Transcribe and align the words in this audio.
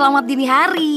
Selamat 0.00 0.24
dini 0.24 0.48
hari. 0.48 0.96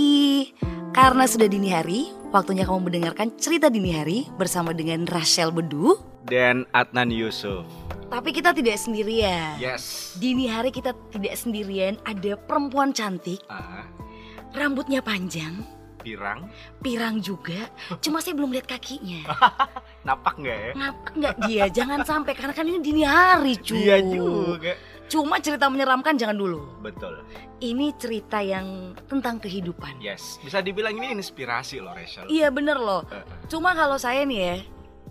Karena 0.96 1.28
sudah 1.28 1.52
dini 1.52 1.76
hari, 1.76 2.16
waktunya 2.32 2.64
kamu 2.64 2.88
mendengarkan 2.88 3.36
cerita 3.36 3.68
dini 3.68 3.92
hari 3.92 4.32
bersama 4.40 4.72
dengan 4.72 5.04
Rachel 5.12 5.52
Bedu. 5.52 6.00
dan 6.24 6.64
Adnan 6.72 7.12
Yusuf. 7.12 7.68
Tapi 8.08 8.32
kita 8.32 8.56
tidak 8.56 8.80
sendirian. 8.80 9.60
Yes. 9.60 10.16
Dini 10.24 10.48
hari 10.48 10.72
kita 10.72 10.96
tidak 11.12 11.36
sendirian, 11.36 12.00
ada 12.08 12.40
perempuan 12.48 12.96
cantik, 12.96 13.44
Ah, 13.52 13.84
rambutnya 14.56 15.04
panjang, 15.04 15.68
pirang, 16.00 16.48
pirang 16.80 17.20
juga. 17.20 17.68
Cuma 18.00 18.24
saya 18.24 18.40
belum 18.40 18.56
lihat 18.56 18.72
kakinya. 18.72 19.28
napak 20.08 20.40
nggak 20.40 20.58
ya? 20.64 20.72
Ngapa 20.80 21.08
nggak 21.12 21.36
dia? 21.52 21.64
Jangan 21.68 22.08
sampai 22.08 22.40
karena 22.40 22.56
kan 22.56 22.72
ini 22.72 22.80
dini 22.80 23.04
hari, 23.04 23.60
cuy. 23.60 23.84
Iya 23.84 24.00
juga. 24.00 24.74
Cuma 25.14 25.38
cerita 25.38 25.70
menyeramkan 25.70 26.18
jangan 26.18 26.34
dulu. 26.34 26.82
Betul. 26.82 27.22
Ini 27.62 27.94
cerita 27.96 28.42
yang 28.42 28.98
tentang 29.06 29.38
kehidupan. 29.38 30.02
Yes. 30.02 30.42
Bisa 30.42 30.58
dibilang 30.58 30.98
ini 30.98 31.14
inspirasi 31.14 31.78
loh, 31.78 31.94
Rachel. 31.94 32.26
Iya 32.26 32.50
bener 32.50 32.82
loh. 32.82 33.06
Eh, 33.08 33.22
eh, 33.22 33.46
Cuma 33.46 33.78
kalau 33.78 34.02
saya 34.02 34.26
nih 34.26 34.40
ya, 34.42 34.56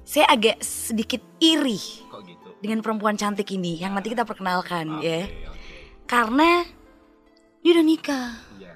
saya 0.03 0.27
agak 0.27 0.59
sedikit 0.59 1.23
iri 1.39 1.79
kok 2.11 2.27
gitu? 2.27 2.51
dengan 2.59 2.83
perempuan 2.83 3.15
cantik 3.15 3.47
ini 3.55 3.79
yang 3.79 3.95
nanti 3.95 4.11
kita 4.11 4.27
perkenalkan 4.27 4.99
Oke, 4.99 5.07
ya. 5.07 5.23
oke. 5.47 5.79
Karena 6.05 6.67
dia 7.63 7.71
udah 7.71 7.87
nikah, 7.87 8.29
Iya. 8.59 8.75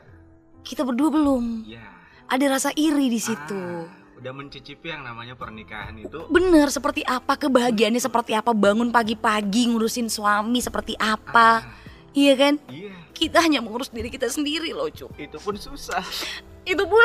kita 0.62 0.86
berdua 0.86 1.10
belum. 1.10 1.66
Iya. 1.66 1.82
Ada 2.26 2.46
rasa 2.48 2.70
iri 2.72 3.10
di 3.10 3.18
situ. 3.18 3.58
Ah, 3.58 3.90
udah 4.16 4.32
mencicipi 4.32 4.88
yang 4.88 5.04
namanya 5.04 5.36
pernikahan 5.36 5.92
itu. 5.96 6.24
Bener 6.26 6.72
seperti 6.72 7.04
apa 7.04 7.36
kebahagiaannya 7.36 8.00
seperti 8.00 8.32
apa 8.32 8.50
bangun 8.50 8.88
pagi-pagi 8.88 9.68
ngurusin 9.68 10.08
suami 10.08 10.58
seperti 10.58 10.96
apa. 10.96 11.60
Ah, 11.60 11.84
Iya 12.16 12.32
kan? 12.32 12.54
Iya. 12.72 12.96
Kita 13.12 13.44
hanya 13.44 13.60
mengurus 13.60 13.92
diri 13.92 14.08
kita 14.08 14.24
sendiri 14.26 14.72
loh 14.72 14.88
Cuk. 14.88 15.12
Itu 15.20 15.36
pun 15.36 15.52
susah. 15.52 16.00
Itu 16.64 16.88
pun 16.88 17.04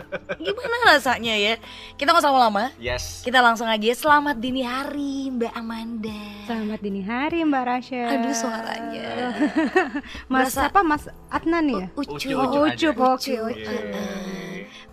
gimana 0.38 0.94
rasanya 0.94 1.34
ya? 1.34 1.58
Kita 1.98 2.14
nggak 2.14 2.22
usah 2.22 2.30
lama-lama. 2.30 2.70
Yes. 2.78 3.26
Kita 3.26 3.42
langsung 3.42 3.66
aja 3.66 3.90
selamat 3.90 4.38
dini 4.38 4.62
hari 4.62 5.34
Mbak 5.34 5.52
Amanda. 5.52 6.22
Selamat 6.46 6.78
dini 6.78 7.02
hari 7.02 7.42
Mbak 7.42 7.62
Rasya. 7.66 8.02
Aduh 8.08 8.34
suaranya. 8.38 9.06
Mas 10.30 10.54
Berasa- 10.54 10.70
apa 10.70 10.80
Mas 10.86 11.04
Adnan 11.26 11.66
ya? 11.66 11.86
Ucup. 11.98 12.22
Ucup. 12.22 12.94
Heeh. 13.02 13.90
Ah, 13.90 14.51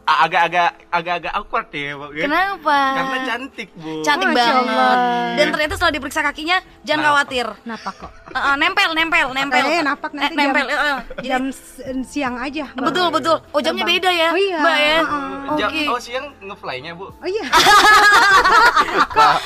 Agak-agak 0.10 0.70
agak-agak 0.90 1.32
awkward 1.32 1.68
ya, 1.70 1.94
Bu. 1.94 2.08
ya. 2.12 2.26
Kenapa? 2.26 2.78
Karena 2.92 3.18
cantik, 3.24 3.70
Bu. 3.74 4.02
Cantik 4.02 4.28
Masya 4.28 4.42
banget. 4.42 4.66
Allah. 4.68 4.94
Dan 5.36 5.46
ternyata 5.50 5.74
setelah 5.76 5.94
diperiksa 5.94 6.22
kakinya, 6.22 6.58
jangan 6.82 6.98
Nah. 7.00 7.08
khawatir. 7.12 7.48
Napak 7.62 7.94
kok. 7.96 8.12
Heeh, 8.30 8.54
nempel, 8.56 8.90
nempel, 8.92 9.28
nempel. 9.32 9.64
Eh, 9.64 9.82
napak 9.82 10.12
nanti 10.12 10.34
Eh, 10.34 10.38
nempel. 10.40 10.66
jam- 10.66 10.74
heeh. 10.76 10.98
Jadi- 11.20 11.30
Jam 11.30 11.44
siang 12.04 12.36
aja. 12.38 12.66
Mbak. 12.72 12.86
betul, 12.86 13.08
betul. 13.12 13.38
Oh, 13.48 13.60
jamnya 13.60 13.84
Terbang. 13.84 13.96
beda 13.96 14.10
ya, 14.12 14.28
Oh 14.28 14.40
iya, 14.40 14.58
Mbak 14.58 14.76
ya. 14.76 14.90
heeh. 14.98 15.02
Jam, 15.56 15.70
Oke. 15.70 15.84
oh 15.88 16.00
siang 16.00 16.26
ngefly-nya, 16.40 16.92
Bu. 16.94 17.06
Oh 17.08 17.28
iya. 17.28 17.46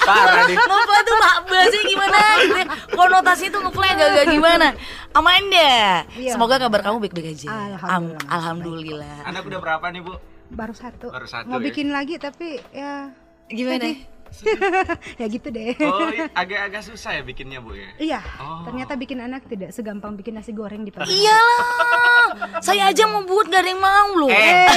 Parah 0.04 0.44
nih. 0.46 0.56
Ngefly 0.56 1.02
tuh 1.02 1.16
mbak 1.16 1.36
bahasanya 1.46 1.84
gimana 1.86 2.18
gitu 2.40 2.58
ya. 2.58 2.66
Konotasi 2.90 3.46
tuh 3.50 3.60
ngefly 3.62 3.88
agak-agak 3.90 4.26
gimana 4.30 4.68
Amanda 5.14 5.72
Iya. 6.14 6.32
Semoga 6.32 6.56
kabar 6.58 6.80
kamu 6.82 6.98
baik-baik 7.00 7.28
aja 7.34 7.48
Alhamdulillah. 7.48 7.90
Am- 7.90 8.28
Alhamdulillah 8.30 9.16
Anak 9.26 9.42
udah 9.44 9.60
berapa 9.60 9.86
nih, 9.90 10.02
Bu? 10.02 10.14
Baru 10.54 10.72
satu. 10.72 11.10
Baru 11.10 11.26
satu 11.26 11.48
Mau 11.48 11.58
ya? 11.58 11.64
bikin 11.66 11.90
lagi 11.90 12.16
tapi 12.16 12.62
ya 12.70 13.10
Gimana? 13.46 13.86
ya 15.22 15.26
gitu 15.28 15.48
deh. 15.48 15.72
Oh, 15.80 16.10
i- 16.10 16.28
agak-agak 16.28 16.82
susah 16.82 17.12
ya 17.12 17.22
bikinnya, 17.22 17.58
Bu 17.58 17.72
ya? 17.72 17.88
Iya, 17.98 18.20
Oh. 18.36 18.66
ternyata 18.66 18.96
bikin 18.96 19.20
anak 19.20 19.46
tidak 19.46 19.70
segampang 19.70 20.14
bikin 20.14 20.34
nasi 20.34 20.50
goreng 20.50 20.82
di 20.82 20.90
pagi. 20.90 21.06
Iyalah 21.06 22.60
Saya 22.60 22.90
aja 22.90 23.04
mau 23.06 23.22
buat 23.22 23.46
gak 23.46 23.60
ada 23.60 23.68
yang 23.68 23.78
mau 23.78 24.08
loh 24.16 24.28
Eh, 24.28 24.66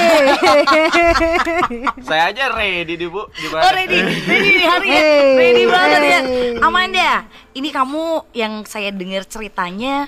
saya 2.05 2.29
aja 2.29 2.43
ready 2.51 2.93
nih, 2.95 3.07
Bu. 3.07 3.21
Gimana? 3.33 3.59
Oh 3.59 3.69
ready, 3.71 3.97
ready 4.23 4.49
nih 4.53 4.67
hari 4.67 4.87
ya 4.87 4.95
Hey, 4.95 5.35
Ready 5.35 5.63
banget 5.65 5.99
ya 6.03 6.19
hey. 6.21 6.49
Amanda, 6.59 7.09
ini 7.51 7.69
kamu 7.71 8.03
yang 8.33 8.53
saya 8.63 8.89
dengar 8.91 9.23
ceritanya 9.25 10.07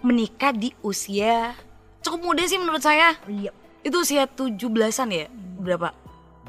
Menikah 0.00 0.52
di 0.52 0.72
usia 0.80 1.52
Cukup 2.00 2.20
muda 2.24 2.42
sih 2.44 2.56
menurut 2.56 2.80
saya 2.80 3.14
Iya. 3.26 3.50
Itu 3.86 4.02
usia 4.02 4.26
17an 4.26 5.08
ya? 5.14 5.30
Berapa? 5.62 5.94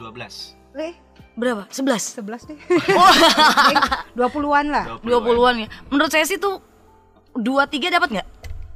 12. 0.01 0.57
Eh, 0.73 0.97
Berapa? 1.37 1.69
11? 1.69 2.17
11 2.17 2.49
deh. 2.49 2.57
Oh 2.97 3.13
20-an 4.17 4.65
lah. 4.73 4.85
20-an 5.05 5.55
ya. 5.61 5.67
Menurut 5.93 6.09
saya 6.09 6.25
sih 6.25 6.41
tuh 6.41 6.57
23 7.37 7.93
dapat 7.93 8.09
nggak? 8.17 8.27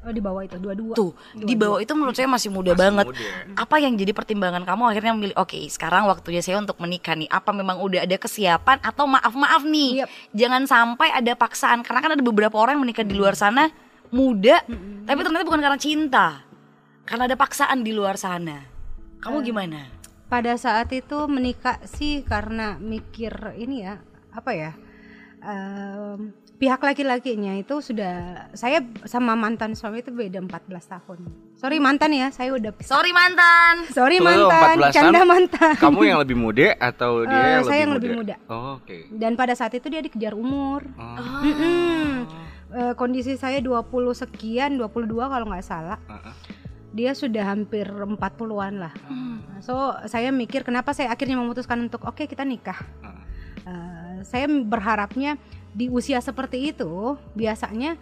Oh, 0.02 0.10
di 0.10 0.18
bawah 0.18 0.42
itu, 0.42 0.58
dua-dua. 0.58 0.98
Tuh, 0.98 1.14
di 1.38 1.54
bawah 1.54 1.78
itu 1.78 1.94
menurut 1.94 2.18
saya 2.18 2.26
masih 2.26 2.50
muda 2.50 2.74
Masih 2.74 2.82
banget. 2.82 3.06
muda. 3.14 3.26
Apa 3.54 3.78
yang 3.78 3.94
jadi 3.94 4.18
pertimbangan 4.18 4.66
kamu 4.66 4.84
akhirnya 4.90 5.14
memilih 5.14 5.38
oke, 5.38 5.54
sekarang 5.70 6.10
waktunya 6.10 6.42
saya 6.42 6.58
untuk 6.58 6.82
menikah 6.82 7.14
nih. 7.14 7.30
Apa 7.30 7.54
memang 7.54 7.78
udah 7.78 8.02
ada 8.02 8.18
kesiapan 8.18 8.82
atau 8.82 9.06
maaf-maaf 9.06 9.62
nih? 9.62 10.02
Yep. 10.02 10.10
Jangan 10.34 10.62
sampai 10.66 11.10
ada 11.14 11.34
paksaan 11.38 11.86
karena 11.86 12.02
kan 12.02 12.12
ada 12.18 12.24
beberapa 12.26 12.58
orang 12.58 12.82
yang 12.82 12.84
menikah 12.90 13.06
di 13.06 13.14
luar 13.14 13.38
sana 13.38 13.70
muda, 14.10 14.66
tapi 15.06 15.20
ternyata 15.22 15.46
bukan 15.46 15.62
karena 15.62 15.78
cinta. 15.78 16.26
Karena 17.04 17.26
ada 17.26 17.36
paksaan 17.36 17.82
di 17.82 17.92
luar 17.92 18.16
sana. 18.16 18.62
Kamu 19.20 19.42
gimana? 19.42 20.02
pada 20.26 20.56
saat 20.56 20.88
itu 20.92 21.28
menikah 21.28 21.76
sih 21.84 22.24
karena 22.24 22.80
mikir 22.80 23.36
ini 23.54 23.84
ya 23.84 24.00
apa 24.32 24.56
ya 24.56 24.72
em, 25.38 26.32
pihak 26.56 26.80
laki-lakinya 26.80 27.52
itu 27.54 27.84
sudah 27.84 28.16
saya 28.54 28.80
sama 29.04 29.36
mantan 29.36 29.74
suami 29.74 30.00
itu 30.00 30.08
beda 30.08 30.40
14 30.40 30.48
tahun 30.72 31.20
sorry 31.52 31.84
mantan 31.84 32.14
ya 32.14 32.30
saya 32.30 32.54
udah 32.54 32.72
Sorry 32.80 33.12
mantan. 33.12 33.92
sorry 33.92 34.24
mantan 34.24 34.80
14 34.80 34.96
canda 34.96 35.22
mantan 35.26 35.76
Kamu 35.76 36.00
yang 36.02 36.24
lebih 36.24 36.38
muda 36.38 36.80
atau 36.80 37.26
dia 37.26 37.36
Eh, 37.36 37.52
yang 37.52 37.64
saya 37.66 37.84
lebih 37.84 37.84
yang 37.84 37.92
muda? 37.92 38.00
lebih 38.00 38.12
muda. 38.16 38.36
Oh, 38.48 38.80
Oke. 38.80 38.98
dan 39.12 39.36
pada 39.36 39.52
saat 39.52 39.74
itu 39.74 39.88
dia 39.90 40.00
dikejar 40.00 40.32
umur 40.32 40.88
Oh. 40.96 41.44
Mm-mm. 41.44 42.24
Eh, 42.72 42.94
kondisi 42.96 43.36
saya 43.36 43.60
20 43.60 43.84
sekian 44.16 44.80
22 44.80 44.88
kalau 45.28 45.44
nggak 45.44 45.60
salah 45.62 46.00
Heeh. 46.08 46.61
Dia 46.91 47.12
sudah 47.12 47.47
hampir 47.47 47.88
40-an 47.88 48.74
lah 48.78 48.94
Hmm. 49.06 49.40
so 49.59 49.74
saya 50.06 50.28
mikir 50.29 50.62
kenapa 50.62 50.91
saya 50.91 51.07
akhirnya 51.07 51.35
memutuskan 51.35 51.79
untuk 51.81 52.03
oke 52.03 52.24
kita 52.24 52.44
nikah 52.44 52.78
Heeh. 53.02 53.19
Eh, 53.62 54.16
saya 54.24 54.46
berharapnya 54.47 55.38
di 55.72 55.88
usia 55.88 56.19
seperti 56.19 56.69
itu 56.69 56.91
biasanya 57.31 57.96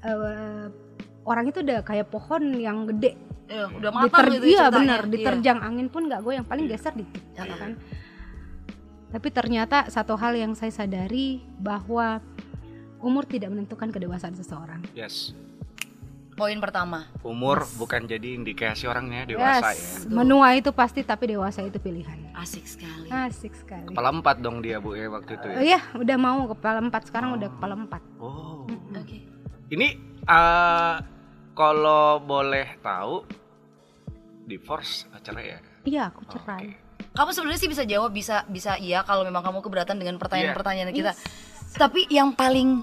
eh, 0.00 0.66
orang 1.22 1.44
itu 1.46 1.60
udah 1.60 1.80
kayak 1.82 2.08
pohon 2.08 2.42
yang 2.54 2.86
gede 2.86 3.14
Ya, 3.48 3.64
udah 3.64 3.88
matang 3.90 4.28
Diter- 4.28 4.32
gitu 4.34 4.44
iya 4.46 4.60
ceritanya. 4.62 4.76
benar 4.76 5.00
Iya. 5.00 5.10
diterjang 5.10 5.58
angin 5.62 5.88
pun 5.88 6.04
nggak 6.04 6.20
goyang 6.20 6.44
paling 6.44 6.64
Iya. 6.64 6.72
geser 6.74 6.92
dikit 6.92 7.22
Iya. 7.34 7.56
kan 7.56 7.72
tapi 9.08 9.28
ternyata 9.30 9.88
satu 9.88 10.14
hal 10.14 10.36
yang 10.36 10.52
saya 10.52 10.68
sadari 10.68 11.40
bahwa 11.56 12.20
umur 12.98 13.24
tidak 13.24 13.48
menentukan 13.48 13.88
kedewasaan 13.88 14.34
seseorang 14.34 14.84
Yes. 14.92 15.32
Poin 16.38 16.54
pertama. 16.56 17.10
Umur 17.20 17.66
bukan 17.74 18.06
jadi 18.06 18.32
indikasi 18.32 18.86
orangnya 18.86 19.26
dewasa 19.26 19.68
yes 19.68 20.06
ya. 20.06 20.14
menua 20.14 20.54
itu 20.54 20.70
pasti 20.70 21.02
tapi 21.02 21.28
dewasa 21.28 21.60
itu 21.60 21.76
pilihan 21.76 22.30
Asik 22.32 22.62
sekali. 22.64 23.10
asik 23.10 23.52
sekali 23.52 23.84
Kepala 23.84 24.08
empat 24.08 24.38
dong 24.38 24.62
dia 24.62 24.78
bu 24.78 24.94
ya 24.94 25.10
waktu 25.10 25.34
itu 25.34 25.46
oh 25.46 25.52
ya. 25.52 25.60
iya 25.68 25.80
udah 25.92 26.16
mau 26.16 26.46
kepala 26.48 26.78
empat 26.80 27.02
sekarang 27.04 27.28
Oh. 27.28 27.36
udah 27.36 27.48
kepala 27.50 27.74
empat 27.76 28.02
Oh. 28.16 28.62
Oke. 28.94 29.26
Ini 29.68 29.88
eh, 30.22 30.94
kalau 31.52 32.22
boleh 32.22 32.78
tahu 32.78 33.26
divorce 34.44 35.04
acara 35.10 35.40
ya. 35.42 35.58
iya 35.82 36.02
aku 36.06 36.22
cerai 36.28 36.72
Kamu 37.10 37.30
sebenarnya 37.30 37.58
sih 37.58 37.66
bisa 37.68 37.82
jawab 37.82 38.10
bisa 38.10 38.46
bisa 38.46 38.78
iya 38.78 39.02
kalau 39.02 39.22
memang 39.22 39.42
kamu 39.42 39.58
keberatan 39.60 39.98
dengan 39.98 40.16
pertanyaan-pertanyaan 40.16 40.92
kita. 40.92 41.12
Yes. 41.12 41.26
Tapi 41.74 42.06
yang 42.08 42.30
paling 42.30 42.78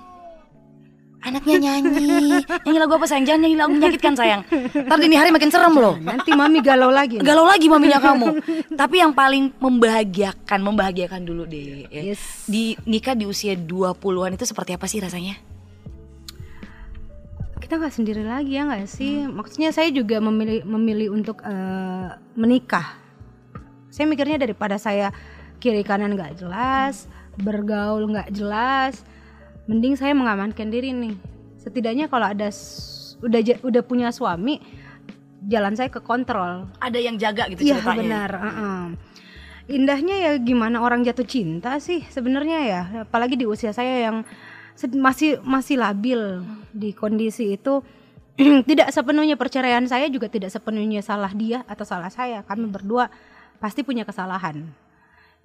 anaknya 1.22 1.56
nyanyi, 1.62 2.44
nyanyi 2.66 2.80
lagu 2.80 2.94
apa 2.98 3.06
sayang? 3.08 3.26
Jangan 3.30 3.40
nyanyi 3.46 3.58
lagu 3.58 3.72
menyakitkan 3.76 4.14
sayang. 4.18 4.42
Ntar 4.74 4.98
dini 5.00 5.16
hari 5.16 5.30
makin 5.32 5.52
serem 5.54 5.76
loh. 5.76 5.96
nanti 6.02 6.36
mami 6.36 6.60
galau 6.60 6.92
lagi 6.92 7.22
nih. 7.22 7.26
Galau 7.26 7.46
lagi 7.48 7.68
maminya 7.72 8.00
kamu. 8.02 8.28
Tapi 8.74 8.96
yang 9.00 9.14
paling 9.16 9.56
membahagiakan, 9.58 10.60
membahagiakan 10.60 11.22
dulu 11.24 11.48
deh. 11.48 11.88
ya. 11.88 12.12
Yes. 12.12 12.46
Di 12.50 12.76
nikah 12.84 13.16
di 13.16 13.30
usia 13.30 13.56
20-an 13.56 14.36
itu 14.36 14.46
seperti 14.46 14.76
apa 14.76 14.86
sih 14.90 15.00
rasanya? 15.00 15.38
kita 17.66 17.82
nggak 17.82 17.98
sendiri 17.98 18.22
lagi 18.22 18.62
ya 18.62 18.70
nggak 18.70 18.86
sih 18.86 19.26
maksudnya 19.26 19.74
saya 19.74 19.90
juga 19.90 20.22
memilih 20.22 20.62
memilih 20.70 21.18
untuk 21.18 21.42
eh, 21.42 22.14
menikah 22.38 22.94
saya 23.90 24.06
mikirnya 24.06 24.38
daripada 24.38 24.78
saya 24.78 25.10
kiri 25.58 25.82
kanan 25.82 26.14
nggak 26.14 26.46
jelas 26.46 27.10
bergaul 27.42 28.06
nggak 28.06 28.30
jelas 28.38 29.02
mending 29.66 29.96
saya 29.98 30.14
mengamankan 30.14 30.70
diri 30.70 30.94
nih 30.94 31.16
setidaknya 31.62 32.10
kalau 32.10 32.30
ada 32.30 32.50
udah 33.24 33.42
udah 33.66 33.84
punya 33.86 34.10
suami 34.14 34.62
jalan 35.46 35.78
saya 35.78 35.90
ke 35.94 36.02
kontrol 36.02 36.70
Ada 36.82 36.98
yang 37.02 37.16
jaga 37.22 37.50
gitu 37.54 37.66
iya 37.66 37.82
ceritanya. 37.82 37.98
benar 37.98 38.30
uh-uh. 38.38 38.84
indahnya 39.70 40.16
ya 40.18 40.32
gimana 40.42 40.82
orang 40.82 41.02
jatuh 41.06 41.26
cinta 41.26 41.78
sih 41.82 42.06
sebenarnya 42.10 42.60
ya 42.66 42.82
apalagi 43.06 43.38
di 43.38 43.46
usia 43.46 43.74
saya 43.74 44.10
yang 44.10 44.26
masih 44.94 45.40
masih 45.42 45.80
labil 45.80 46.44
di 46.76 46.92
kondisi 46.92 47.56
itu 47.56 47.82
tidak 48.70 48.92
sepenuhnya 48.92 49.40
perceraian 49.40 49.88
saya 49.88 50.12
juga 50.12 50.28
tidak 50.28 50.52
sepenuhnya 50.52 51.00
salah 51.00 51.32
dia 51.32 51.64
atau 51.72 51.88
salah 51.88 52.12
saya. 52.12 52.44
Kami 52.44 52.68
berdua 52.68 53.08
pasti 53.64 53.80
punya 53.80 54.04
kesalahan. 54.04 54.68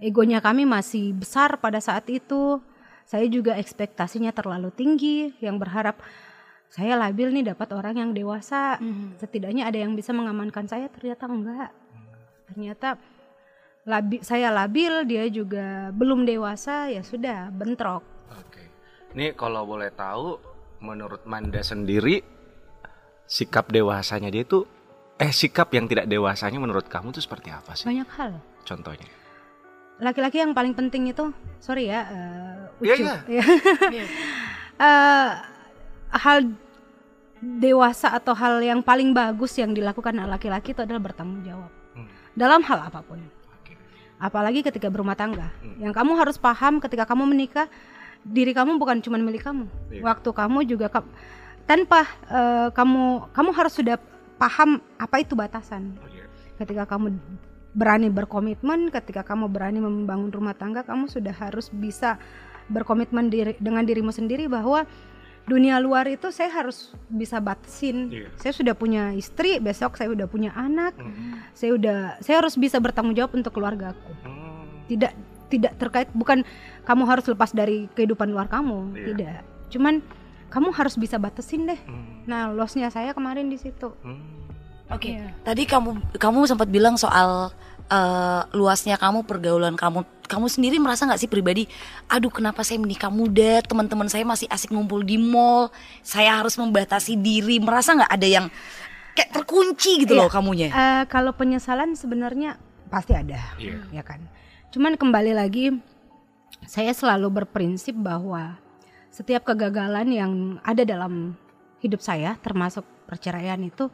Egonya 0.03 0.43
kami 0.43 0.67
masih 0.67 1.15
besar 1.15 1.63
pada 1.63 1.79
saat 1.79 2.11
itu. 2.11 2.59
Saya 3.11 3.27
juga 3.27 3.59
ekspektasinya 3.59 4.31
terlalu 4.31 4.71
tinggi 4.71 5.35
yang 5.43 5.59
berharap 5.59 5.99
saya 6.71 6.95
labil 6.95 7.35
nih 7.35 7.51
dapat 7.51 7.75
orang 7.75 7.99
yang 7.99 8.11
dewasa. 8.15 8.79
Setidaknya 9.19 9.67
ada 9.67 9.83
yang 9.83 9.99
bisa 9.99 10.15
mengamankan 10.15 10.71
saya, 10.71 10.87
ternyata 10.87 11.27
enggak. 11.27 11.75
Ternyata 12.47 12.95
labi, 13.83 14.23
saya 14.23 14.55
labil, 14.55 15.11
dia 15.11 15.27
juga 15.27 15.91
belum 15.91 16.23
dewasa, 16.23 16.87
ya 16.87 17.03
sudah 17.03 17.51
bentrok. 17.51 18.07
Oke. 18.31 18.71
Ini 19.19 19.35
kalau 19.35 19.67
boleh 19.67 19.91
tahu, 19.91 20.39
menurut 20.79 21.27
Manda 21.27 21.67
sendiri, 21.67 22.23
sikap 23.27 23.75
dewasanya 23.75 24.31
dia 24.31 24.47
itu, 24.47 24.63
eh 25.19 25.35
sikap 25.35 25.75
yang 25.75 25.91
tidak 25.91 26.07
dewasanya 26.07 26.63
menurut 26.63 26.87
kamu 26.87 27.11
tuh 27.11 27.27
seperti 27.27 27.51
apa 27.51 27.75
sih? 27.75 27.91
Banyak 27.91 28.11
hal. 28.15 28.39
Contohnya? 28.63 29.11
Laki-laki 30.01 30.41
yang 30.41 30.57
paling 30.57 30.73
penting 30.73 31.13
itu, 31.13 31.29
sorry 31.61 31.89
ya, 31.89 32.01
eh, 32.09 32.57
Iya, 32.81 32.95
Ucup, 32.97 33.07
iya. 33.29 33.45
ya. 33.93 34.05
Eh, 34.81 35.31
hal 36.17 36.57
dewasa 37.61 38.09
atau 38.11 38.33
hal 38.33 38.65
yang 38.65 38.81
paling 38.81 39.13
bagus 39.13 39.53
yang 39.57 39.77
dilakukan 39.77 40.17
laki-laki 40.25 40.73
itu 40.73 40.81
adalah 40.81 41.01
bertanggung 41.01 41.45
jawab 41.45 41.69
Hmm. 41.93 42.09
dalam 42.33 42.65
hal 42.65 42.89
apa 42.89 43.05
pun. 43.05 43.21
Apalagi 44.17 44.61
ketika 44.61 44.89
berumah 44.89 45.13
tangga. 45.13 45.53
Hmm. 45.61 45.77
Yang 45.81 45.93
kamu 45.93 46.13
harus 46.17 46.37
paham 46.37 46.81
ketika 46.81 47.05
kamu 47.05 47.29
menikah, 47.29 47.69
diri 48.25 48.57
kamu 48.57 48.81
bukan 48.81 49.01
cuma 49.01 49.17
milik 49.17 49.45
kamu. 49.45 49.69
Iya. 49.93 50.01
Waktu 50.01 50.29
kamu 50.33 50.59
juga 50.65 50.89
ka- 50.89 51.13
tanpa 51.65 52.09
eh, 52.29 52.69
kamu 52.73 53.29
kamu 53.37 53.51
harus 53.53 53.73
sudah 53.77 54.01
paham 54.37 54.81
apa 54.97 55.21
itu 55.21 55.37
batasan. 55.37 55.93
Oh, 56.01 56.09
iya. 56.09 56.25
Ketika 56.57 56.89
kamu 56.89 57.17
berani 57.71 58.11
berkomitmen, 58.11 58.91
ketika 58.91 59.23
kamu 59.23 59.47
berani 59.47 59.79
membangun 59.79 60.31
rumah 60.35 60.55
tangga, 60.59 60.83
kamu 60.83 61.07
sudah 61.07 61.35
harus 61.35 61.71
bisa 61.71 62.19
berkomitmen 62.71 63.31
diri, 63.31 63.55
dengan 63.59 63.83
dirimu 63.83 64.11
sendiri 64.15 64.47
bahwa 64.47 64.87
dunia 65.51 65.83
luar 65.83 66.07
itu 66.07 66.31
saya 66.31 66.51
harus 66.51 66.95
bisa 67.11 67.43
batasin. 67.43 68.11
Iya. 68.11 68.29
Saya 68.39 68.53
sudah 68.55 68.75
punya 68.79 69.11
istri, 69.15 69.59
besok 69.59 69.99
saya 69.99 70.11
udah 70.15 70.31
punya 70.31 70.55
anak, 70.55 70.95
Hmm. 70.95 71.43
saya 71.55 71.75
udah 71.75 71.99
saya 72.23 72.39
harus 72.39 72.55
bisa 72.55 72.79
bertanggung 72.79 73.19
jawab 73.19 73.35
untuk 73.35 73.51
keluargaku. 73.59 74.13
Hmm. 74.23 74.67
Tidak 74.87 75.13
tidak 75.51 75.73
terkait 75.83 76.07
bukan 76.15 76.47
kamu 76.87 77.03
harus 77.11 77.27
lepas 77.27 77.51
dari 77.51 77.91
kehidupan 77.99 78.31
luar 78.31 78.47
kamu, 78.47 78.95
Iya. 78.95 79.07
tidak. 79.11 79.41
Cuman 79.75 79.95
kamu 80.51 80.71
harus 80.75 80.95
bisa 80.95 81.19
batasin 81.19 81.67
deh. 81.67 81.81
Hmm. 81.83 82.27
Nah, 82.31 82.55
lossnya 82.55 82.91
saya 82.91 83.11
kemarin 83.11 83.51
di 83.51 83.59
situ. 83.59 83.91
Hmm. 84.07 84.50
Oke. 84.91 85.17
Iya. 85.17 85.31
Tadi 85.47 85.63
kamu 85.65 86.19
kamu 86.19 86.39
sempat 86.51 86.69
bilang 86.69 86.99
soal 86.99 87.55
eh, 87.91 88.43
luasnya 88.55 88.99
kamu 88.99 89.27
pergaulan 89.27 89.75
kamu. 89.75 90.03
Kamu 90.31 90.47
sendiri 90.47 90.79
merasa 90.79 91.11
nggak 91.11 91.19
sih 91.19 91.27
pribadi, 91.27 91.67
aduh 92.07 92.31
kenapa 92.31 92.63
saya 92.63 92.79
menikah 92.79 93.11
muda, 93.11 93.67
teman-teman 93.67 94.07
saya 94.07 94.23
masih 94.23 94.47
asik 94.47 94.71
ngumpul 94.71 95.03
di 95.03 95.19
mall, 95.19 95.75
saya 96.07 96.39
harus 96.39 96.55
membatasi 96.55 97.19
diri. 97.19 97.59
Merasa 97.59 97.99
nggak 97.99 98.13
ada 98.15 98.29
yang 98.31 98.47
kayak 99.19 99.35
terkunci 99.35 100.07
gitu 100.07 100.15
Iya. 100.15 100.23
loh 100.23 100.31
kamunya? 100.31 100.69
Eh, 100.71 101.03
kalau 101.11 101.35
penyesalan 101.35 101.99
sebenarnya 101.99 102.63
pasti 102.87 103.19
ada, 103.19 103.43
Iya. 103.59 103.91
ya 103.91 104.03
kan. 104.07 104.23
Cuman 104.71 104.95
kembali 104.95 105.35
lagi, 105.35 105.75
saya 106.63 106.95
selalu 106.95 107.43
berprinsip 107.43 107.99
bahwa 107.99 108.55
setiap 109.11 109.43
kegagalan 109.51 110.07
yang 110.15 110.33
ada 110.63 110.87
dalam 110.87 111.35
hidup 111.83 111.99
saya, 111.99 112.39
termasuk 112.39 112.87
perceraian 113.11 113.59
itu, 113.59 113.91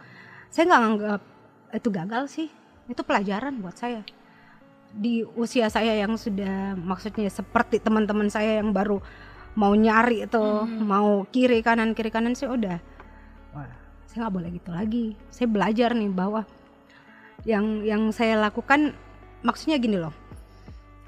saya 0.51 0.65
nggak 0.71 0.83
anggap 0.83 1.21
itu 1.75 1.89
gagal 1.93 2.25
sih, 2.31 2.49
itu 2.89 3.03
pelajaran 3.03 3.59
buat 3.61 3.77
saya. 3.77 4.03
Di 4.97 5.27
usia 5.37 5.69
saya 5.69 5.93
yang 5.93 6.17
sudah, 6.17 6.79
maksudnya 6.79 7.29
seperti 7.29 7.83
teman-teman 7.83 8.33
saya 8.33 8.63
yang 8.65 8.73
baru 8.73 9.03
mau 9.57 9.73
nyari 9.73 10.25
itu, 10.25 10.45
mau 10.85 11.25
kiri 11.29 11.61
kanan 11.61 11.93
kiri 11.93 12.09
kanan 12.13 12.37
sih 12.37 12.49
udah, 12.49 12.81
wah 13.53 13.69
saya 14.17 14.27
nggak 14.27 14.35
boleh 14.41 14.51
gitu 14.57 14.71
lagi. 14.73 15.07
Saya 15.29 15.49
belajar 15.53 15.93
nih 15.93 16.09
bahwa 16.09 16.49
yang 17.45 17.85
yang 17.85 18.09
saya 18.17 18.41
lakukan 18.41 18.97
maksudnya 19.45 19.77
gini 19.77 20.01
loh. 20.01 20.17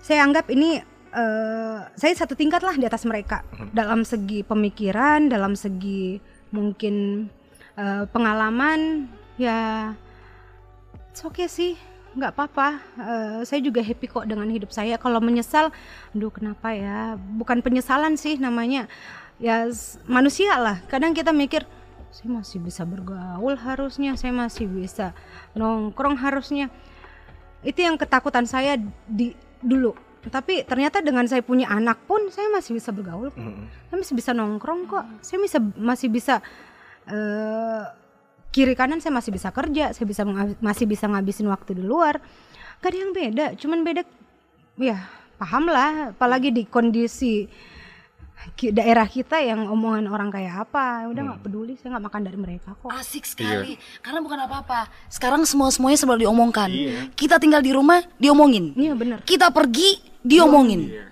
Saya 0.04 0.28
anggap 0.28 0.52
ini 0.52 0.76
eh, 1.16 1.78
saya 1.88 2.12
satu 2.12 2.36
tingkat 2.36 2.60
lah 2.60 2.76
di 2.76 2.84
atas 2.84 3.08
mereka. 3.08 3.40
Dalam 3.72 4.04
segi 4.04 4.44
pemikiran 4.44 5.32
dalam 5.32 5.56
segi 5.56 6.20
mungkin 6.52 7.26
eh, 7.80 8.04
pengalaman 8.12 9.08
ya 9.38 9.94
it's 11.08 11.22
okay 11.24 11.46
sih. 11.48 11.78
Nggak 12.18 12.34
apa-apa. 12.34 12.68
Eh, 12.98 13.40
saya 13.46 13.60
juga 13.62 13.80
happy 13.80 14.06
kok 14.10 14.26
dengan 14.26 14.50
hidup 14.50 14.74
saya. 14.74 14.98
Kalau 14.98 15.22
menyesal 15.22 15.70
aduh 16.12 16.34
kenapa 16.34 16.74
ya? 16.74 17.14
Bukan 17.16 17.62
penyesalan 17.62 18.18
sih 18.18 18.36
namanya. 18.36 18.90
Ya 19.38 19.70
manusia 20.10 20.58
lah. 20.58 20.82
Kadang 20.90 21.14
kita 21.14 21.30
mikir 21.30 21.64
saya 22.08 22.34
masih 22.34 22.58
bisa 22.58 22.82
bergaul 22.88 23.54
harusnya 23.60 24.16
saya 24.16 24.34
masih 24.34 24.66
bisa 24.66 25.14
nongkrong 25.54 26.18
harusnya. 26.18 26.68
Itu 27.62 27.86
yang 27.86 27.94
ketakutan 27.94 28.46
saya 28.46 28.74
di 29.06 29.34
dulu. 29.62 29.94
Tapi 30.28 30.66
ternyata 30.66 30.98
dengan 31.00 31.24
saya 31.30 31.40
punya 31.46 31.70
anak 31.70 32.02
pun 32.04 32.26
saya 32.28 32.50
masih 32.50 32.76
bisa 32.76 32.90
bergaul 32.90 33.30
kok. 33.30 33.38
Hmm. 33.38 33.70
saya 33.88 33.96
masih 34.02 34.14
bisa 34.18 34.30
nongkrong 34.34 34.80
kok. 34.90 35.04
Saya 35.22 35.38
bisa 35.38 35.58
masih 35.78 36.08
bisa 36.10 36.34
eh, 37.06 37.84
kiri 38.58 38.74
kanan 38.74 38.98
saya 38.98 39.14
masih 39.14 39.30
bisa 39.30 39.54
kerja 39.54 39.94
saya 39.94 40.02
bisa 40.02 40.26
masih 40.58 40.90
bisa 40.90 41.06
ngabisin 41.06 41.46
waktu 41.46 41.78
di 41.78 41.86
luar 41.86 42.18
gak 42.82 42.90
ada 42.90 42.98
yang 42.98 43.12
beda 43.14 43.46
cuman 43.54 43.86
beda 43.86 44.02
ya 44.82 44.98
paham 45.38 45.70
lah 45.70 46.10
apalagi 46.10 46.50
di 46.50 46.66
kondisi 46.66 47.46
daerah 48.58 49.06
kita 49.06 49.38
yang 49.38 49.70
omongan 49.70 50.10
orang 50.10 50.30
kayak 50.34 50.66
apa 50.66 51.06
udah 51.10 51.22
nggak 51.22 51.40
peduli 51.46 51.74
saya 51.78 51.94
nggak 51.94 52.04
makan 52.10 52.22
dari 52.26 52.38
mereka 52.38 52.74
kok 52.78 52.90
Asik 52.90 53.26
sekali. 53.26 53.74
Karena 53.98 54.22
bukan 54.22 54.38
apa-apa. 54.46 54.86
Sekarang 55.10 55.42
semua 55.42 55.74
semuanya 55.74 55.98
serba 55.98 56.16
diomongkan. 56.18 56.70
Iya. 56.70 57.10
Kita 57.18 57.42
tinggal 57.42 57.62
di 57.62 57.74
rumah 57.74 58.02
diomongin. 58.18 58.74
iya 58.78 58.94
bener 58.94 59.22
Kita 59.26 59.50
pergi 59.50 59.98
diomongin. 60.22 60.80
Iya. 60.86 61.04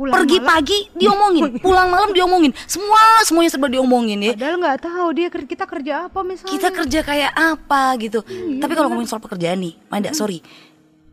Pulang 0.00 0.16
Pergi 0.16 0.38
malam, 0.38 0.48
pagi 0.48 0.78
diomongin, 0.94 1.44
pulang 1.66 1.88
malam 1.88 2.10
diomongin. 2.10 2.52
Semua 2.64 2.96
semuanya 3.20 3.50
serba 3.50 3.68
diomongin 3.68 4.16
ya. 4.18 4.32
padahal 4.32 4.56
nggak 4.56 4.78
tahu 4.80 5.06
dia 5.12 5.28
kita 5.28 5.64
kerja 5.66 5.92
apa 6.08 6.18
misalnya 6.22 6.50
Kita 6.50 6.68
kerja 6.72 7.00
kayak 7.02 7.32
apa 7.36 7.82
gitu. 8.00 8.24
Tapi 8.56 8.72
kalau 8.72 8.88
ngomongin 8.88 9.04
soal 9.06 9.20
pekerjaan 9.20 9.60
nih, 9.60 9.76
Manda, 9.86 10.10
sorry. 10.10 10.40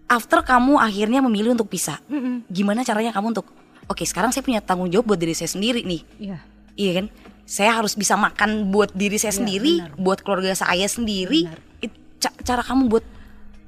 After 0.08 0.39
kamu 0.39 0.79
akhirnya 0.79 1.20
memilih 1.20 1.51
untuk 1.51 1.67
pisah, 1.67 2.00
Mm-mm. 2.08 2.48
gimana 2.48 2.79
caranya 2.82 3.12
kamu 3.12 3.36
untuk 3.36 3.48
Oke, 3.86 4.03
sekarang 4.03 4.32
saya 4.32 4.39
punya 4.41 4.60
tanggung 4.60 4.88
jawab 4.88 5.03
buat 5.06 5.15
diri 5.17 5.32
saya 5.32 5.48
sendiri 5.48 5.79
nih. 5.82 6.01
Iya. 6.17 6.38
Iya 6.75 6.91
kan? 6.94 7.06
Saya 7.44 7.72
harus 7.74 7.91
bisa 7.91 8.15
makan 8.15 8.67
buat 8.67 8.91
diri 8.91 9.15
saya 9.15 9.32
Iya, 9.32 9.39
sendiri, 9.39 9.74
benar. 9.79 9.96
buat 9.98 10.20
keluarga 10.22 10.51
saya 10.53 10.84
sendiri. 10.86 11.48
It- 11.79 11.96
ca- 12.17 12.36
cara 12.38 12.63
kamu 12.63 12.88
buat 12.88 13.03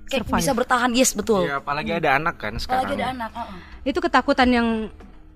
kayak 0.08 0.24
Survive. 0.26 0.40
bisa 0.40 0.52
bertahan, 0.54 0.92
yes 0.92 1.12
betul. 1.14 1.44
Iya, 1.44 1.60
apalagi 1.60 1.92
ada 1.94 2.10
anak 2.16 2.36
kan 2.36 2.52
sekarang. 2.56 2.84
Apalagi 2.84 2.94
ada 2.98 3.08
anak. 3.14 3.32
uh-uh. 3.32 3.60
Itu 3.86 4.00
ketakutan 4.00 4.50
yang 4.50 4.68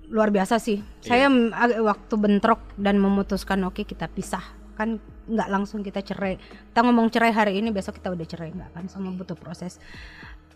luar 0.06 0.28
biasa 0.28 0.56
sih. 0.56 0.80
Saya 1.00 1.26
m- 1.26 1.50
ag- 1.50 1.80
waktu 1.80 2.14
bentrok 2.14 2.60
dan 2.74 2.96
memutuskan 2.96 3.62
oke 3.62 3.82
kita 3.82 4.06
pisah 4.06 4.42
kan 4.74 4.98
nggak 5.24 5.48
langsung 5.48 5.80
kita 5.80 6.00
cerai. 6.00 6.36
Kita 6.36 6.80
ngomong 6.80 7.08
cerai 7.08 7.30
hari 7.30 7.52
ini 7.56 7.70
besok 7.70 7.96
kita 7.96 8.10
udah 8.10 8.24
cerai 8.24 8.50
nggak 8.50 8.70
kan 8.72 8.84
sama 8.86 9.08
butuh 9.10 9.34
proses. 9.34 9.78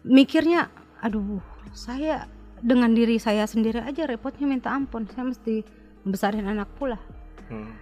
Mikirnya, 0.00 0.68
aduh 0.98 1.40
saya 1.70 2.26
dengan 2.58 2.90
diri 2.90 3.16
saya 3.16 3.44
sendiri 3.44 3.78
aja 3.78 4.04
repotnya 4.04 4.44
minta 4.44 4.68
ampun. 4.68 5.06
Saya 5.06 5.24
mesti 5.24 5.62
besarin 6.02 6.44
anak 6.44 6.68
pula. 6.74 6.98
Hmm. 7.46 7.72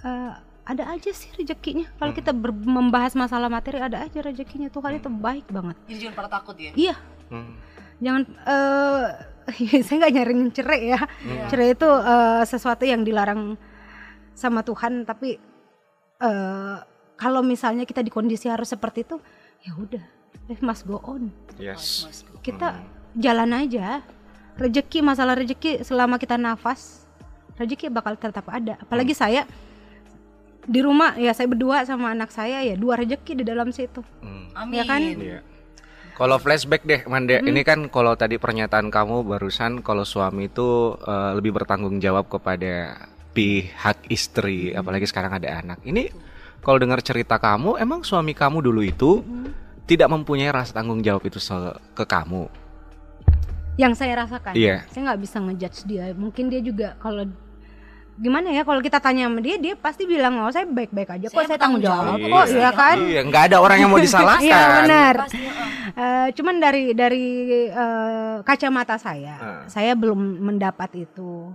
Eh, 0.00 0.32
ada 0.64 0.84
aja 0.88 1.10
sih 1.10 1.28
rezekinya. 1.34 1.84
Kalau 1.94 2.12
kita 2.12 2.32
ber- 2.32 2.54
membahas 2.56 3.12
masalah 3.12 3.48
materi 3.48 3.78
ada 3.78 4.00
aja 4.00 4.20
rezekinya. 4.20 4.68
Tuhan 4.68 4.96
itu 4.96 5.08
baik 5.08 5.46
banget. 5.48 5.76
Jadi 5.84 5.98
jangan 6.00 6.16
pada 6.16 6.30
takut 6.30 6.56
ya. 6.56 6.72
Iya, 6.72 6.94
Hmm. 7.28 7.52
jangan 7.98 8.22
eh 8.40 9.06
saya 9.84 9.96
nggak 10.00 10.14
nyariin 10.14 10.48
cerai 10.50 10.82
ya 10.88 11.00
cerai 11.46 11.72
itu 11.72 11.84
eh, 11.86 12.42
sesuatu 12.44 12.82
yang 12.82 13.02
dilarang 13.02 13.56
sama 14.32 14.60
Tuhan 14.60 15.04
tapi 15.04 15.36
eh 16.16 16.76
kalau 17.14 17.40
misalnya 17.40 17.84
kita 17.84 18.00
di 18.00 18.10
kondisi 18.10 18.50
harus 18.50 18.66
seperti 18.66 19.04
itu 19.04 19.16
ya 19.62 19.72
udah 19.74 20.02
life 20.46 20.60
must 20.60 20.84
go 20.84 20.98
on 21.00 21.30
Yes. 21.54 22.08
kita 22.40 22.82
jalan 23.14 23.54
aja 23.54 24.02
rezeki 24.54 24.98
masalah 25.00 25.34
rezeki 25.34 25.80
selama 25.80 26.18
kita 26.18 26.34
nafas 26.34 27.06
rezeki 27.54 27.86
bakal 27.88 28.14
tetap 28.14 28.42
ada 28.48 28.74
apalagi 28.76 29.14
saya 29.14 29.46
di 30.64 30.80
rumah 30.80 31.14
ya 31.14 31.30
saya 31.30 31.46
berdua 31.46 31.84
sama 31.84 32.10
anak 32.10 32.32
saya 32.32 32.64
ya 32.64 32.74
dua 32.74 32.96
rezeki 32.96 33.38
di 33.38 33.44
dalam 33.44 33.70
situ 33.70 34.02
Hmm. 34.18 34.48
Amin. 34.56 34.74
Ya 34.74 34.82
kan? 34.82 35.00
Iya. 35.02 35.40
Kalau 36.14 36.38
flashback 36.38 36.86
deh, 36.86 37.02
Manda, 37.10 37.42
ini 37.42 37.66
kan 37.66 37.90
kalau 37.90 38.14
tadi 38.14 38.38
pernyataan 38.38 38.86
kamu 38.86 39.26
barusan 39.26 39.82
kalau 39.82 40.06
suami 40.06 40.46
itu 40.46 40.94
eh, 41.02 41.30
lebih 41.34 41.50
bertanggung 41.50 41.98
jawab 41.98 42.30
kepada 42.30 43.02
pihak 43.34 44.06
istri, 44.06 44.70
apalagi 44.70 45.10
sekarang 45.10 45.42
ada 45.42 45.58
anak. 45.58 45.82
Ini 45.82 46.14
kalau 46.62 46.78
dengar 46.78 47.02
cerita 47.02 47.42
kamu, 47.42 47.82
emang 47.82 48.06
suami 48.06 48.30
kamu 48.30 48.62
dulu 48.62 48.80
itu 48.86 49.26
tidak 49.84 50.06
mempunyai 50.08 50.54
rasa 50.54 50.78
tanggung 50.78 51.02
jawab 51.02 51.26
itu 51.26 51.42
ke 51.92 52.04
kamu. 52.06 52.46
yang 53.74 53.90
saya 53.90 54.22
rasakan 54.22 54.54
Iya. 54.54 54.86
saya 54.86 55.02
nggak 55.10 55.20
bisa 55.26 55.36
ngejudge 55.42 55.82
dia 55.90 56.14
mungkin 56.14 56.46
dia 56.46 56.62
juga 56.62 56.94
kalau 57.02 57.26
gimana 58.14 58.46
ya 58.48 58.62
kalau 58.62 58.78
kita 58.78 59.02
tanya 59.02 59.26
sama 59.26 59.42
dia 59.42 59.58
dia 59.58 59.74
pasti 59.74 60.06
bilang 60.06 60.38
oh 60.38 60.46
saya 60.48 60.62
baik-baik 60.64 61.10
aja 61.10 61.26
kok 61.26 61.34
Saya 61.34 61.48
saya 61.50 61.58
tanggung 61.58 61.82
jawab 61.82 62.14
bertanggung 62.14 62.30
kok 62.30 62.46
ya 62.48 62.70
kan 62.70 62.96
Iya, 63.02 63.20
nggak 63.26 63.42
ada 63.50 63.56
orang 63.58 63.78
yang 63.82 63.90
mau 63.90 63.98
disalahkan. 64.06 64.46
Iya 64.46 64.60
benar. 64.78 65.14
Eh, 65.94 66.28
cuman 66.32 66.54
dari 66.58 66.84
dari 66.90 67.26
eh, 67.66 68.36
kacamata 68.40 68.94
saya, 68.96 69.34
Ah. 69.34 69.62
saya 69.66 69.94
belum 69.94 70.14
mendapat 70.40 70.94
itu. 70.96 71.50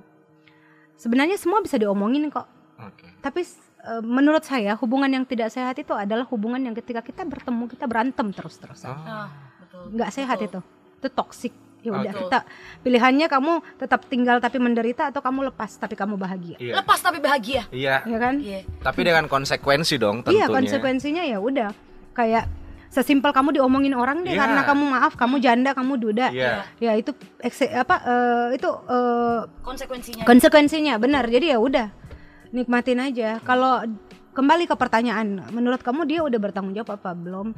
Sebenarnya 0.96 1.36
semua 1.36 1.60
bisa 1.60 1.76
diomongin 1.76 2.28
kok. 2.28 2.44
Oke. 2.78 3.08
Tapi 3.20 3.40
eh, 3.80 4.04
menurut 4.04 4.44
saya 4.44 4.76
hubungan 4.76 5.08
yang 5.10 5.24
tidak 5.24 5.50
sehat 5.50 5.76
itu 5.76 5.92
adalah 5.92 6.28
hubungan 6.28 6.60
yang 6.60 6.76
ketika 6.76 7.00
kita 7.00 7.24
bertemu 7.24 7.68
kita 7.68 7.88
berantem 7.88 8.32
terus-terusan. 8.32 8.96
Ah, 9.00 9.32
betul. 9.60 9.96
Nggak 9.96 10.12
sehat 10.12 10.38
Betul. 10.38 10.48
itu. 10.48 10.60
Itu 11.00 11.08
toksik. 11.10 11.54
Ya 11.80 11.92
udah 11.94 12.12
kita 12.12 12.40
pilihannya 12.80 13.26
kamu 13.26 13.54
tetap 13.78 14.04
tinggal 14.06 14.38
tapi 14.38 14.58
menderita 14.58 15.08
atau 15.08 15.20
kamu 15.20 15.48
lepas 15.48 15.76
tapi 15.76 15.94
kamu 15.94 16.16
bahagia. 16.16 16.58
Iya. 16.58 16.74
Lepas 16.76 17.00
tapi 17.00 17.18
bahagia. 17.18 17.64
Iya. 17.70 18.04
Ya 18.04 18.18
kan? 18.18 18.36
Iya. 18.38 18.68
Tapi 18.80 19.00
dengan 19.02 19.26
konsekuensi 19.26 19.96
dong 19.96 20.22
tentunya. 20.22 20.44
Iya 20.44 20.46
konsekuensinya 20.50 21.24
ya 21.24 21.40
udah 21.40 21.72
kayak 22.12 22.52
sesimpel 22.90 23.30
kamu 23.30 23.54
diomongin 23.54 23.94
orang 23.94 24.22
deh 24.22 24.34
Iya. 24.34 24.42
karena 24.44 24.62
kamu 24.66 24.84
maaf 24.90 25.14
kamu 25.14 25.40
janda 25.40 25.72
kamu 25.72 25.94
duda 26.00 26.28
Iya. 26.30 26.66
ya 26.82 26.92
itu 26.94 27.14
ekse- 27.38 27.70
apa 27.70 27.96
eh, 28.02 28.58
itu 28.58 28.66
eh, 28.66 29.40
Konsekuensinya. 29.62 30.24
konsekuensinya 30.26 30.94
benar 30.98 31.30
jadi 31.30 31.54
ya 31.54 31.58
udah 31.62 31.88
nikmatin 32.50 32.98
aja 33.00 33.38
kalau 33.40 33.86
kembali 34.32 34.66
ke 34.66 34.74
pertanyaan 34.74 35.48
menurut 35.50 35.80
kamu 35.80 36.02
dia 36.04 36.26
udah 36.26 36.40
bertanggung 36.40 36.74
jawab 36.74 36.98
apa 36.98 37.14
belum 37.14 37.54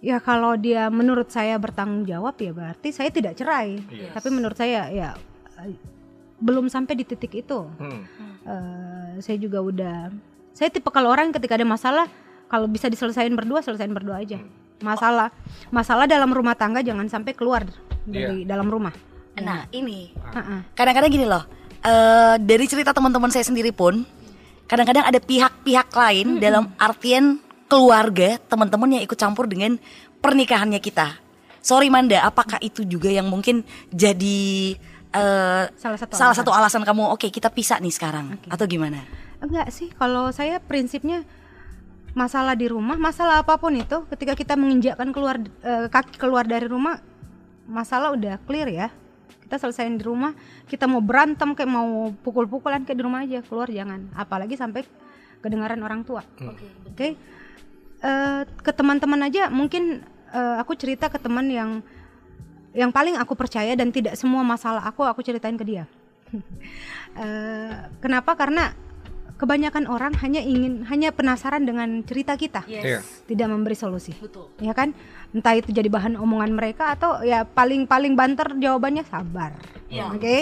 ya 0.00 0.18
kalau 0.18 0.54
dia 0.54 0.86
menurut 0.88 1.26
saya 1.26 1.56
bertanggung 1.56 2.04
jawab 2.04 2.34
ya 2.36 2.50
berarti 2.50 2.88
saya 2.88 3.08
tidak 3.08 3.34
cerai 3.34 3.82
Yes. 3.88 4.12
tapi 4.12 4.28
menurut 4.28 4.54
saya 4.54 4.86
ya 4.88 5.18
eh, 5.58 5.74
belum 6.38 6.66
sampai 6.66 6.94
di 6.94 7.04
titik 7.04 7.34
itu 7.36 7.66
Hmm. 7.74 8.02
Eh, 8.40 9.12
saya 9.18 9.36
juga 9.36 9.58
udah 9.58 10.08
saya 10.50 10.68
tipe 10.68 10.86
kalau 10.88 11.08
orang 11.08 11.30
ketika 11.30 11.54
ada 11.54 11.64
masalah 11.64 12.06
kalau 12.46 12.64
bisa 12.64 12.86
diselesaikan 12.86 13.34
berdua 13.34 13.58
selesaiin 13.58 13.90
berdua 13.90 14.18
aja 14.18 14.38
masalah 14.78 15.34
masalah 15.68 16.06
dalam 16.06 16.30
rumah 16.30 16.54
tangga 16.54 16.80
jangan 16.80 17.06
sampai 17.06 17.32
keluar 17.32 17.66
dari 18.04 18.42
dalam 18.42 18.66
rumah 18.66 18.94
Nah, 19.36 19.70
ini 19.70 20.10
Ha-ha. 20.16 20.66
kadang-kadang 20.72 21.10
gini 21.12 21.22
loh. 21.22 21.46
eh 21.78 22.34
dari 22.40 22.66
cerita 22.66 22.90
teman-teman 22.90 23.30
saya 23.30 23.42
sendiri 23.42 23.70
pun 23.70 24.02
kadang-kadang 24.64 25.04
ada 25.04 25.20
pihak-pihak 25.20 25.86
lain 25.88 26.38
dalam 26.38 26.74
artian 26.76 27.38
keluarga, 27.68 28.40
teman-teman 28.48 28.98
yang 28.98 29.02
ikut 29.04 29.18
campur 29.20 29.44
dengan 29.44 29.76
pernikahannya 30.24 30.80
kita. 30.80 31.20
Sorry 31.60 31.92
Manda, 31.92 32.24
apakah 32.24 32.56
itu 32.64 32.82
juga 32.82 33.12
yang 33.12 33.28
mungkin 33.28 33.62
jadi 33.92 34.74
eh, 35.12 35.64
salah 35.76 35.98
satu 36.00 36.16
salah 36.16 36.32
alasan. 36.32 36.40
satu 36.42 36.50
alasan 36.50 36.82
kamu 36.82 37.12
oke 37.12 37.28
kita 37.28 37.52
pisah 37.52 37.78
nih 37.78 37.92
sekarang 37.92 38.40
atau 38.48 38.64
gimana? 38.64 39.04
enggak 39.38 39.70
sih 39.70 39.88
kalau 39.94 40.30
saya 40.34 40.58
prinsipnya 40.58 41.22
masalah 42.16 42.58
di 42.58 42.66
rumah 42.66 42.98
masalah 42.98 43.46
apa 43.46 43.54
pun 43.60 43.70
itu 43.78 44.02
ketika 44.10 44.34
kita 44.34 44.54
menginjakkan 44.58 45.14
keluar 45.14 45.38
eh, 45.62 45.86
kaki 45.86 46.18
keluar 46.18 46.42
dari 46.42 46.66
rumah 46.66 46.98
masalah 47.68 48.10
udah 48.16 48.40
clear 48.42 48.66
ya 48.66 48.88
kita 49.46 49.60
selesaiin 49.60 49.96
di 50.00 50.04
rumah 50.04 50.34
kita 50.66 50.90
mau 50.90 50.98
berantem 50.98 51.54
kayak 51.54 51.70
mau 51.70 52.10
pukul-pukulan 52.26 52.82
kayak 52.82 52.98
di 52.98 53.04
rumah 53.04 53.20
aja 53.22 53.38
keluar 53.46 53.70
jangan 53.70 54.10
apalagi 54.18 54.58
sampai 54.58 54.82
kedengaran 55.38 55.78
orang 55.86 56.02
tua 56.02 56.26
oke 56.42 57.08
Eh, 57.98 58.42
ke 58.62 58.70
teman-teman 58.70 59.26
aja 59.26 59.50
mungkin 59.50 60.06
eh, 60.30 60.54
aku 60.62 60.78
cerita 60.78 61.10
ke 61.10 61.18
teman 61.18 61.50
yang 61.50 61.82
yang 62.70 62.94
paling 62.94 63.18
aku 63.18 63.34
percaya 63.34 63.74
dan 63.74 63.90
tidak 63.90 64.14
semua 64.14 64.46
masalah 64.46 64.86
aku 64.86 65.02
aku 65.02 65.18
ceritain 65.26 65.58
ke 65.58 65.66
dia. 65.66 65.84
Eh, 67.18 67.74
kenapa? 67.98 68.36
Karena 68.38 68.70
kebanyakan 69.40 69.90
orang 69.90 70.14
hanya 70.22 70.38
ingin 70.38 70.86
hanya 70.86 71.10
penasaran 71.10 71.66
dengan 71.66 72.04
cerita 72.06 72.38
kita. 72.38 72.62
Iya. 72.68 73.02
tidak 73.26 73.48
memberi 73.50 73.74
solusi. 73.74 74.14
Betul. 74.14 74.46
ya 74.62 74.70
kan? 74.70 74.94
Entah 75.34 75.58
itu 75.58 75.74
jadi 75.74 75.88
bahan 75.90 76.14
omongan 76.14 76.54
mereka 76.54 76.94
atau 76.94 77.18
ya 77.26 77.42
paling 77.42 77.90
paling 77.90 78.14
banter 78.14 78.54
jawabannya 78.60 79.02
sabar. 79.08 79.56
Iya. 79.90 80.14
oke? 80.14 80.36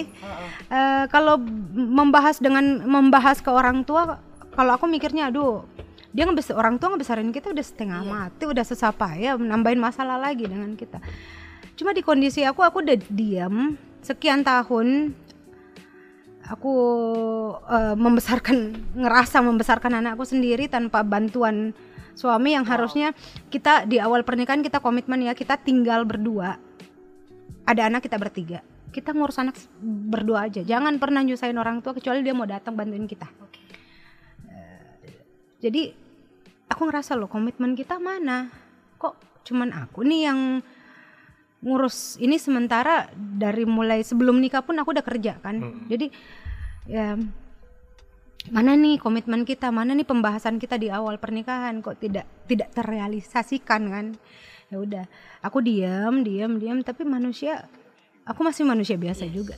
Eh, 0.68 1.04
kalau 1.08 1.40
membahas 1.72 2.42
dengan 2.42 2.84
membahas 2.84 3.40
ke 3.40 3.48
orang 3.48 3.86
tua 3.86 4.20
kalau 4.52 4.76
aku 4.76 4.84
mikirnya 4.90 5.32
aduh 5.32 5.64
dia 6.16 6.24
ngebes 6.24 6.48
orang 6.56 6.80
tua 6.80 6.96
ngebesarin 6.96 7.28
kita 7.28 7.52
udah 7.52 7.60
setengah 7.60 8.00
mati 8.00 8.48
udah 8.48 8.64
sesapa 8.64 9.20
ya 9.20 9.36
nambahin 9.36 9.76
masalah 9.76 10.16
lagi 10.16 10.48
dengan 10.48 10.72
kita. 10.72 10.96
Cuma 11.76 11.92
di 11.92 12.00
kondisi 12.00 12.40
aku 12.40 12.64
aku 12.64 12.80
udah 12.80 12.96
diam 13.12 13.76
sekian 14.00 14.40
tahun 14.40 15.12
aku 16.48 16.74
eh, 17.68 17.96
membesarkan 18.00 18.56
ngerasa 18.96 19.44
membesarkan 19.44 20.00
anakku 20.00 20.24
sendiri 20.24 20.72
tanpa 20.72 21.04
bantuan 21.04 21.76
suami 22.16 22.56
yang 22.56 22.64
harusnya 22.64 23.12
kita 23.52 23.84
di 23.84 24.00
awal 24.00 24.24
pernikahan 24.24 24.64
kita 24.64 24.80
komitmen 24.80 25.20
ya 25.20 25.36
kita 25.36 25.60
tinggal 25.60 26.08
berdua. 26.08 26.56
Ada 27.68 27.92
anak 27.92 28.08
kita 28.08 28.16
bertiga. 28.16 28.64
Kita 28.88 29.12
ngurus 29.12 29.36
anak 29.36 29.60
berdua 29.84 30.48
aja. 30.48 30.64
Jangan 30.64 30.96
pernah 30.96 31.20
nyusahin 31.20 31.60
orang 31.60 31.84
tua 31.84 31.92
kecuali 31.92 32.24
dia 32.24 32.32
mau 32.32 32.48
datang 32.48 32.72
bantuin 32.72 33.04
kita. 33.04 33.28
Oke. 33.44 33.60
jadi 35.56 36.05
aku 36.66 36.82
ngerasa 36.90 37.14
loh 37.14 37.30
komitmen 37.30 37.78
kita 37.78 37.98
mana? 38.02 38.50
Kok 38.98 39.42
cuman 39.46 39.70
aku 39.74 40.02
nih 40.02 40.30
yang 40.30 40.40
ngurus 41.64 42.20
ini 42.20 42.36
sementara 42.36 43.10
dari 43.16 43.64
mulai 43.66 44.04
sebelum 44.04 44.38
nikah 44.38 44.62
pun 44.62 44.78
aku 44.78 44.94
udah 44.94 45.06
kerja 45.06 45.38
kan? 45.40 45.62
Jadi 45.90 46.06
ya 46.86 47.18
mana 48.50 48.78
nih 48.78 49.02
komitmen 49.02 49.42
kita? 49.42 49.74
Mana 49.74 49.94
nih 49.94 50.06
pembahasan 50.06 50.58
kita 50.62 50.78
di 50.78 50.90
awal 50.90 51.18
pernikahan? 51.18 51.82
Kok 51.82 51.96
tidak 51.98 52.26
tidak 52.46 52.70
terrealisasikan 52.74 53.82
kan? 53.90 54.06
Ya 54.66 54.76
udah 54.82 55.04
aku 55.42 55.62
diam 55.62 56.26
diam 56.26 56.58
diam 56.58 56.82
tapi 56.82 57.06
manusia 57.06 57.66
aku 58.26 58.42
masih 58.42 58.66
manusia 58.66 58.98
biasa 58.98 59.26
juga. 59.30 59.54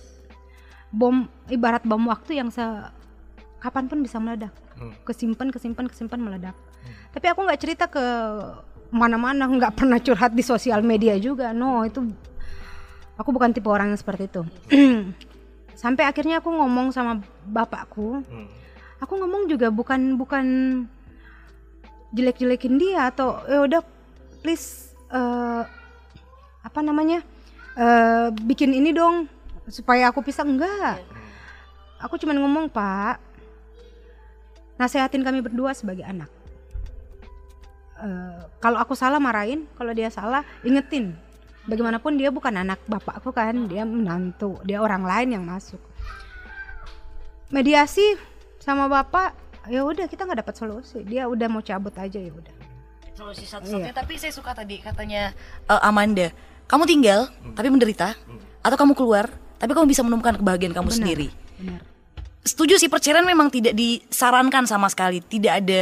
Bom 0.88 1.28
ibarat 1.52 1.84
bom 1.84 2.00
waktu 2.08 2.40
yang 2.40 2.48
se 2.48 2.64
kapan 3.60 3.88
pun 3.88 4.00
bisa 4.04 4.20
meledak. 4.20 4.52
Hmm. 4.78 4.94
kesimpan 5.02 5.50
kesimpan 5.50 5.90
kesimpan 5.90 6.22
meledak 6.22 6.54
tapi 7.12 7.26
aku 7.28 7.40
nggak 7.44 7.60
cerita 7.60 7.84
ke 7.88 8.04
mana-mana 8.88 9.44
nggak 9.44 9.76
pernah 9.76 10.00
curhat 10.00 10.32
di 10.32 10.44
sosial 10.44 10.80
media 10.80 11.16
juga. 11.20 11.52
No 11.52 11.84
itu 11.84 12.04
aku 13.18 13.28
bukan 13.32 13.52
tipe 13.52 13.68
orang 13.68 13.92
yang 13.92 14.00
seperti 14.00 14.28
itu. 14.28 14.42
Sampai 15.82 16.08
akhirnya 16.08 16.42
aku 16.42 16.50
ngomong 16.50 16.90
sama 16.94 17.22
bapakku. 17.46 18.22
Hmm. 18.24 18.48
aku 18.98 19.14
ngomong 19.14 19.46
juga 19.46 19.70
bukan 19.70 20.18
bukan 20.18 20.46
jelek-jelekin 22.10 22.82
dia 22.82 23.06
atau 23.14 23.38
ya 23.46 23.62
udah 23.62 23.82
please 24.42 24.90
eh, 25.14 25.62
apa 26.66 26.80
namanya 26.82 27.22
eh, 27.78 28.34
bikin 28.42 28.74
ini 28.74 28.90
dong 28.90 29.30
supaya 29.70 30.10
aku 30.10 30.22
pisah. 30.26 30.42
Enggak. 30.42 30.98
Aku 32.02 32.18
cuman 32.18 32.42
ngomong 32.42 32.66
pak 32.70 33.22
nasehatin 34.78 35.26
kami 35.26 35.42
berdua 35.42 35.74
sebagai 35.74 36.06
anak 36.06 36.30
Eh, 37.98 38.38
kalau 38.62 38.78
aku 38.78 38.94
salah 38.94 39.18
marahin 39.18 39.66
kalau 39.74 39.90
dia 39.90 40.06
salah 40.08 40.46
ingetin. 40.62 41.18
Bagaimanapun 41.68 42.16
dia 42.16 42.32
bukan 42.32 42.54
anak 42.54 42.80
bapakku 42.88 43.28
kan 43.34 43.68
dia 43.68 43.84
menantu 43.84 44.56
dia 44.62 44.78
orang 44.80 45.02
lain 45.04 45.34
yang 45.36 45.44
masuk. 45.44 45.82
Mediasi 47.50 48.16
sama 48.62 48.86
bapak 48.86 49.34
ya 49.68 49.84
udah 49.84 50.06
kita 50.06 50.24
nggak 50.24 50.46
dapat 50.46 50.54
solusi. 50.54 51.02
Dia 51.02 51.26
udah 51.26 51.50
mau 51.50 51.60
cabut 51.60 51.92
aja 51.98 52.16
ya 52.22 52.32
udah. 52.32 52.54
Solusi 53.18 53.44
satu-satunya. 53.44 53.90
Tapi 53.90 54.14
saya 54.14 54.30
suka 54.30 54.54
tadi 54.54 54.78
katanya 54.78 55.34
eh, 55.66 55.80
Amanda, 55.82 56.30
kamu 56.70 56.86
tinggal 56.86 57.26
tapi 57.58 57.68
menderita, 57.68 58.14
atau 58.62 58.76
kamu 58.78 58.94
keluar 58.94 59.26
tapi 59.58 59.74
kamu 59.74 59.90
bisa 59.90 60.06
menemukan 60.06 60.38
kebahagiaan 60.38 60.70
kamu 60.70 60.86
Benar, 60.86 60.98
sendiri. 61.02 61.28
benar. 61.58 61.82
Setuju 62.46 62.78
sih 62.78 62.86
perceraian 62.86 63.26
memang 63.26 63.50
tidak 63.50 63.74
disarankan 63.74 64.64
sama 64.70 64.86
sekali, 64.86 65.18
tidak 65.20 65.66
ada 65.66 65.80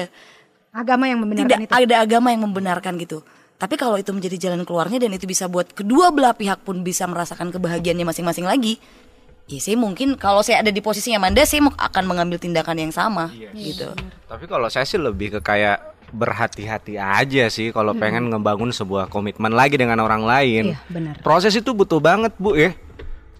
agama 0.76 1.08
yang 1.08 1.24
membenarkan 1.24 1.48
tidak 1.48 1.60
itu 1.64 1.72
ada 1.88 1.96
agama 1.98 2.28
yang 2.28 2.42
membenarkan 2.44 2.92
gitu. 3.00 3.24
Tapi 3.56 3.74
kalau 3.74 3.96
itu 3.96 4.12
menjadi 4.12 4.36
jalan 4.36 4.68
keluarnya 4.68 5.00
dan 5.00 5.10
itu 5.10 5.24
bisa 5.24 5.48
buat 5.48 5.72
kedua 5.72 6.12
belah 6.12 6.36
pihak 6.36 6.60
pun 6.60 6.84
bisa 6.84 7.08
merasakan 7.08 7.48
kebahagiaannya 7.48 8.04
masing-masing 8.04 8.44
lagi, 8.44 8.76
ya 9.48 9.56
saya 9.56 9.80
mungkin 9.80 10.20
kalau 10.20 10.44
saya 10.44 10.60
ada 10.60 10.68
di 10.68 10.84
posisinya 10.84 11.16
Amanda, 11.16 11.40
saya 11.42 11.64
mau- 11.64 11.72
akan 11.72 12.04
mengambil 12.04 12.36
tindakan 12.36 12.76
yang 12.76 12.92
sama 12.92 13.32
Yes. 13.32 13.56
gitu. 13.56 13.88
Tapi 14.28 14.44
kalau 14.44 14.68
saya 14.68 14.84
sih 14.84 15.00
lebih 15.00 15.32
ke 15.32 15.40
kayak 15.40 15.80
berhati-hati 16.06 16.94
aja 16.96 17.48
sih 17.48 17.72
kalau 17.72 17.90
pengen 17.92 18.28
ngebangun 18.28 18.70
sebuah 18.70 19.08
komitmen 19.08 19.50
lagi 19.50 19.74
dengan 19.74 19.98
orang 19.98 20.22
lain. 20.22 20.64
iya 20.70 20.78
benar 20.86 21.18
Proses 21.18 21.50
itu 21.50 21.72
butuh 21.72 21.98
banget 21.98 22.36
bu 22.36 22.54
ya. 22.54 22.76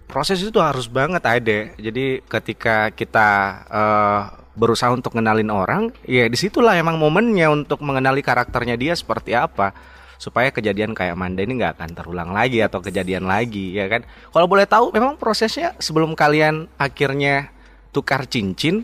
Proses 0.03 0.39
itu 0.39 0.57
harus 0.57 0.87
banget 0.87 1.21
ada. 1.21 1.57
Jadi 1.75 2.23
ketika 2.23 2.89
kita 2.89 3.29
eh, 3.69 4.21
berusaha 4.57 4.89
untuk 4.89 5.13
ngenalin 5.13 5.47
orang, 5.47 5.83
ya 6.03 6.25
di 6.25 6.33
situlah 6.33 6.73
emang 6.73 6.97
momennya 6.97 7.47
untuk 7.47 7.79
mengenali 7.79 8.19
karakternya 8.19 8.73
dia 8.73 8.91
seperti 8.91 9.31
apa 9.31 9.71
supaya 10.17 10.49
kejadian 10.49 10.91
kayak 10.91 11.13
Manda 11.13 11.39
ini 11.39 11.55
nggak 11.55 11.77
akan 11.77 11.89
terulang 11.93 12.33
lagi 12.33 12.57
atau 12.59 12.81
kejadian 12.81 13.23
lagi 13.23 13.71
ya 13.71 13.85
kan. 13.85 14.01
Kalau 14.27 14.49
boleh 14.49 14.65
tahu 14.65 14.89
memang 14.89 15.13
prosesnya 15.13 15.77
sebelum 15.77 16.11
kalian 16.11 16.65
akhirnya 16.75 17.53
tukar 17.89 18.25
cincin 18.25 18.81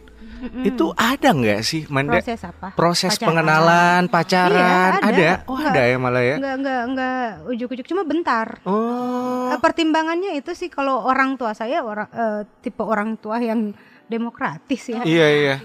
itu 0.60 0.92
ada 0.94 1.32
nggak 1.32 1.64
sih 1.64 1.88
Manda? 1.88 2.20
Proses 2.20 2.44
apa? 2.44 2.68
Proses 2.76 3.16
Pacaran. 3.16 3.28
pengenalan, 3.32 4.02
pacaran, 4.12 4.92
Iya, 4.94 5.00
ada. 5.02 5.30
Oh, 5.48 5.56
Nggak- 5.56 5.72
ada 5.72 5.82
ya 5.82 5.98
malah 5.98 6.20
ya. 6.22 6.36
Enggak 6.36 6.56
enggak 6.60 6.82
enggak 6.86 7.24
ujuk-ujuk 7.48 7.88
cuma 7.88 8.04
bentar. 8.04 8.48
Oh. 8.64 9.50
Eh, 9.50 9.58
Pertimbangannya 9.58 10.36
itu 10.36 10.52
sih 10.52 10.68
kalau 10.68 11.02
orang 11.02 11.34
tua 11.34 11.56
saya 11.56 11.80
orang 11.80 12.12
eh, 12.12 12.42
tipe 12.60 12.84
orang 12.84 13.16
tua 13.16 13.40
yang 13.40 13.72
demokratis 14.06 14.84
ya. 14.88 15.02
Iya, 15.02 15.28
iya. 15.30 15.56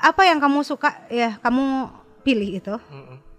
Apa 0.00 0.24
yang 0.24 0.38
kamu 0.38 0.60
suka 0.60 0.96
ya 1.06 1.36
kamu 1.38 1.88
pilih 2.20 2.50
itu. 2.54 2.74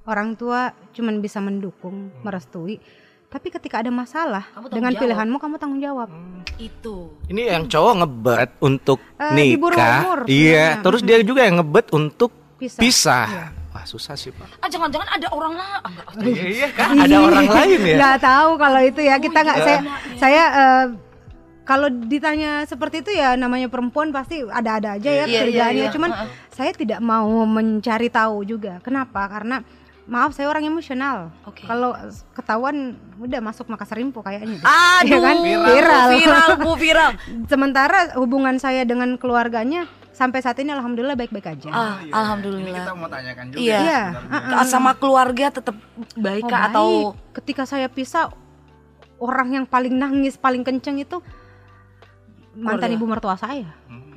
Orang 0.02 0.34
tua 0.34 0.74
cuman 0.92 1.18
bisa 1.18 1.38
mendukung, 1.38 2.10
merestui. 2.20 2.82
Tapi 3.28 3.48
ketika 3.48 3.80
ada 3.80 3.88
masalah 3.88 4.44
dengan 4.68 4.92
jawab. 4.92 5.02
pilihanmu 5.02 5.38
kamu 5.38 5.56
tanggung 5.56 5.80
jawab. 5.80 6.10
Itu. 6.58 7.16
Ini 7.26 7.48
yang 7.50 7.64
cowok 7.66 7.94
ngebet 7.98 8.50
untuk 8.60 9.00
Eh, 9.16 9.32
diburu 9.32 9.72
nikah. 9.72 10.00
umur 10.04 10.20
Iya, 10.24 10.36
sebenarnya. 10.76 10.84
terus 10.84 11.02
dia 11.02 11.18
juga 11.22 11.42
yang 11.42 11.56
ngebet 11.58 11.88
untuk 11.92 12.32
Pisah. 12.60 12.78
pisah. 12.78 13.28
Iya. 13.28 13.46
Wah, 13.72 13.86
susah 13.88 14.20
sih, 14.20 14.36
Pak. 14.36 14.60
Ah 14.60 14.68
jangan-jangan 14.68 15.08
ada 15.08 15.28
orang 15.32 15.54
lah. 15.56 15.80
Ah. 15.80 15.92
Iya, 16.20 16.44
iya 16.44 16.68
kan 16.76 16.92
ada 16.92 17.16
orang 17.18 17.48
lain 17.48 17.80
ya. 17.82 17.96
Nggak 17.96 18.18
tahu 18.20 18.50
kalau 18.60 18.82
itu 18.84 19.00
ya 19.00 19.16
kita 19.16 19.40
nggak 19.40 19.58
iya. 19.58 19.64
saya 19.64 19.80
Iya. 19.80 19.96
saya 20.20 20.44
eh, 20.52 20.86
kalau 21.62 21.88
ditanya 21.88 22.66
seperti 22.66 23.00
itu 23.00 23.12
ya 23.12 23.34
namanya 23.36 23.70
perempuan 23.70 24.10
pasti 24.10 24.42
ada-ada 24.42 24.98
aja 24.98 25.08
ya 25.08 25.24
Iya, 25.24 25.26
iya, 25.26 25.40
kerjaannya. 25.46 25.86
iya. 25.86 25.94
Cuman 25.94 26.10
Heeh. 26.10 26.30
saya 26.50 26.72
tidak 26.74 27.00
mau 27.00 27.30
mencari 27.46 28.10
tahu 28.10 28.42
juga. 28.44 28.82
Kenapa? 28.82 29.30
Karena 29.30 29.62
maaf 30.04 30.34
saya 30.34 30.50
orang 30.50 30.66
emosional. 30.66 31.30
Oke. 31.46 31.64
Kalau 31.64 31.94
ketahuan 32.34 32.98
udah 33.16 33.40
masuk 33.40 33.70
Makassar 33.70 33.96
Rimpo 33.96 34.20
kayaknya. 34.20 34.58
Aduh, 34.60 35.06
Iya 35.06 35.18
kan? 35.22 35.36
Viral. 35.40 36.08
viral, 36.12 36.50
bu 36.58 36.72
viral. 36.76 37.12
Sementara 37.52 38.18
hubungan 38.18 38.58
saya 38.58 38.82
dengan 38.82 39.16
keluarganya 39.16 39.86
sampai 40.12 40.42
saat 40.42 40.58
ini 40.58 40.70
alhamdulillah 40.70 41.16
baik-baik 41.16 41.48
aja. 41.48 41.70
Ah, 41.72 41.96
alhamdulillah. 42.04 42.90
mau 42.92 43.08
tanyakan 43.08 43.54
Iya. 43.54 43.80
Iya, 43.80 44.02
Ah, 44.52 44.66
Sama 44.66 44.94
keluarga 44.94 45.54
tetap 45.54 45.78
baik 46.14 46.44
Oh, 46.44 46.58
atau 46.60 46.88
ketika 47.32 47.64
saya 47.64 47.86
pisah 47.86 48.34
orang 49.18 49.54
yang 49.54 49.66
paling 49.66 49.94
nangis 49.94 50.34
paling 50.36 50.66
kenceng 50.66 50.98
itu 50.98 51.22
mantan 52.56 52.92
Keluarga. 52.92 52.98
ibu 53.00 53.06
mertua 53.08 53.36
saya. 53.40 53.70